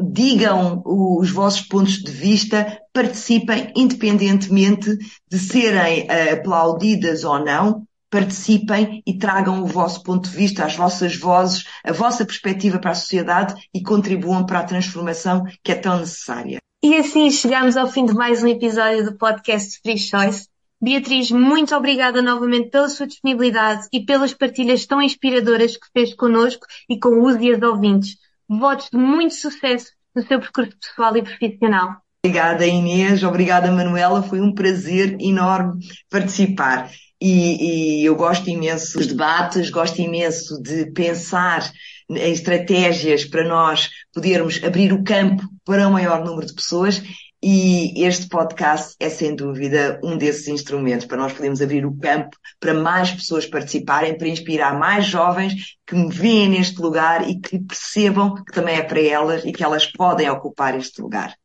digam 0.01 0.81
os 0.85 1.29
vossos 1.29 1.61
pontos 1.61 2.01
de 2.01 2.11
vista, 2.11 2.79
participem 2.91 3.71
independentemente 3.75 4.97
de 5.29 5.39
serem 5.39 6.03
uh, 6.03 6.33
aplaudidas 6.33 7.23
ou 7.23 7.43
não 7.43 7.85
participem 8.13 9.01
e 9.07 9.17
tragam 9.17 9.63
o 9.63 9.65
vosso 9.65 10.03
ponto 10.03 10.29
de 10.29 10.35
vista, 10.35 10.63
as 10.63 10.75
vossas 10.75 11.15
vozes, 11.15 11.65
a 11.83 11.91
vossa 11.91 12.23
perspectiva 12.23 12.77
para 12.77 12.91
a 12.91 12.95
sociedade 12.95 13.55
e 13.73 13.81
contribuam 13.81 14.45
para 14.45 14.59
a 14.59 14.63
transformação 14.63 15.43
que 15.63 15.71
é 15.71 15.75
tão 15.75 15.97
necessária. 15.99 16.59
E 16.83 16.95
assim 16.95 17.31
chegamos 17.31 17.75
ao 17.75 17.87
fim 17.87 18.05
de 18.05 18.13
mais 18.13 18.43
um 18.43 18.47
episódio 18.47 19.03
do 19.03 19.17
podcast 19.17 19.79
Free 19.81 19.97
Choice. 19.97 20.47
Beatriz, 20.83 21.31
muito 21.31 21.73
obrigada 21.73 22.21
novamente 22.21 22.69
pela 22.69 22.89
sua 22.89 23.07
disponibilidade 23.07 23.87
e 23.93 24.05
pelas 24.05 24.33
partilhas 24.33 24.85
tão 24.85 25.01
inspiradoras 25.01 25.77
que 25.77 25.87
fez 25.93 26.13
connosco 26.13 26.65
e 26.89 26.99
com 26.99 27.23
os 27.23 27.37
e 27.41 27.53
as 27.53 27.61
ouvintes. 27.61 28.17
Votos 28.49 28.89
de 28.91 28.97
muito 28.97 29.33
sucesso 29.33 29.93
no 30.13 30.21
seu 30.27 30.41
percurso 30.41 30.73
pessoal 30.77 31.15
e 31.15 31.21
profissional. 31.21 31.95
Obrigada 32.25 32.67
Inês, 32.67 33.23
obrigada 33.23 33.71
Manuela, 33.71 34.23
foi 34.23 34.41
um 34.41 34.53
prazer 34.53 35.15
enorme 35.21 35.79
participar. 36.09 36.91
E, 37.21 38.01
e, 38.01 38.05
eu 38.05 38.17
gosto 38.17 38.49
imenso 38.49 38.97
dos 38.97 39.07
debates, 39.07 39.69
gosto 39.69 40.01
imenso 40.01 40.61
de 40.61 40.91
pensar 40.91 41.71
em 42.09 42.33
estratégias 42.33 43.23
para 43.23 43.47
nós 43.47 43.89
podermos 44.13 44.61
abrir 44.61 44.91
o 44.91 45.01
campo 45.01 45.43
para 45.63 45.87
um 45.87 45.93
maior 45.93 46.25
número 46.25 46.45
de 46.45 46.53
pessoas 46.53 47.01
e 47.45 48.05
este 48.05 48.29
podcast 48.29 48.95
é 48.97 49.09
sem 49.09 49.35
dúvida 49.35 49.99
um 50.01 50.17
desses 50.17 50.47
instrumentos 50.47 51.05
para 51.05 51.17
nós 51.17 51.33
podermos 51.33 51.61
abrir 51.61 51.85
o 51.85 51.93
campo 51.97 52.37
para 52.57 52.73
mais 52.73 53.11
pessoas 53.11 53.45
participarem, 53.45 54.17
para 54.17 54.29
inspirar 54.29 54.79
mais 54.79 55.05
jovens 55.05 55.77
que 55.85 55.93
me 55.93 56.09
veem 56.09 56.47
neste 56.47 56.81
lugar 56.81 57.29
e 57.29 57.37
que 57.37 57.59
percebam 57.59 58.33
que 58.33 58.53
também 58.53 58.77
é 58.77 58.81
para 58.81 59.01
elas 59.01 59.43
e 59.43 59.51
que 59.51 59.61
elas 59.61 59.85
podem 59.85 60.29
ocupar 60.29 60.77
este 60.77 61.01
lugar. 61.01 61.35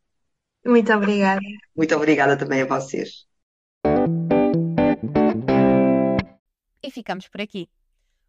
Muito 0.64 0.92
obrigada. 0.92 1.40
Muito 1.74 1.96
obrigada 1.96 2.36
também 2.36 2.62
a 2.62 2.66
vocês. 2.66 3.26
E 6.80 6.90
ficamos 6.92 7.26
por 7.26 7.40
aqui. 7.40 7.68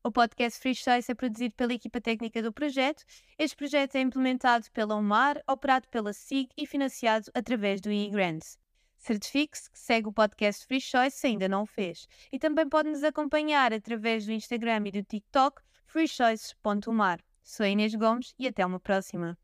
O 0.02 0.12
podcast 0.12 0.62
Free 0.62 0.76
Choice 0.76 1.12
é 1.12 1.14
produzido 1.14 1.54
pela 1.56 1.74
equipa 1.74 2.00
técnica 2.00 2.42
do 2.42 2.54
projeto. 2.54 3.04
Este 3.38 3.56
projeto 3.58 3.96
é 3.96 4.00
implementado 4.00 4.66
pela 4.72 4.96
UMAR, 4.96 5.44
operado 5.46 5.90
pela 5.90 6.14
SIG 6.14 6.50
e 6.58 6.66
financiado 6.66 7.30
através 7.34 7.82
do 7.82 7.92
e-Grants. 7.92 8.58
Certifique-se 8.98 9.70
que 9.70 9.78
segue 9.78 10.08
o 10.08 10.14
podcast 10.14 10.66
Free 10.66 10.80
Choice 10.80 11.18
se 11.18 11.28
ainda 11.28 11.50
não 11.50 11.64
o 11.64 11.66
fez. 11.66 12.08
E 12.32 12.40
também 12.40 12.68
pode 12.70 12.90
nos 12.90 13.04
acompanhar 13.04 13.74
através 13.74 14.26
do 14.26 14.32
Instagram 14.32 14.84
e 14.86 14.92
do 14.92 15.04
TikTok 15.04 15.62
freechoices.umar. 15.86 17.20
Sou 17.44 17.66
Inês 17.66 17.94
Gomes 17.94 18.34
e 18.40 18.48
até 18.48 18.66
uma 18.66 18.80
próxima. 18.80 19.38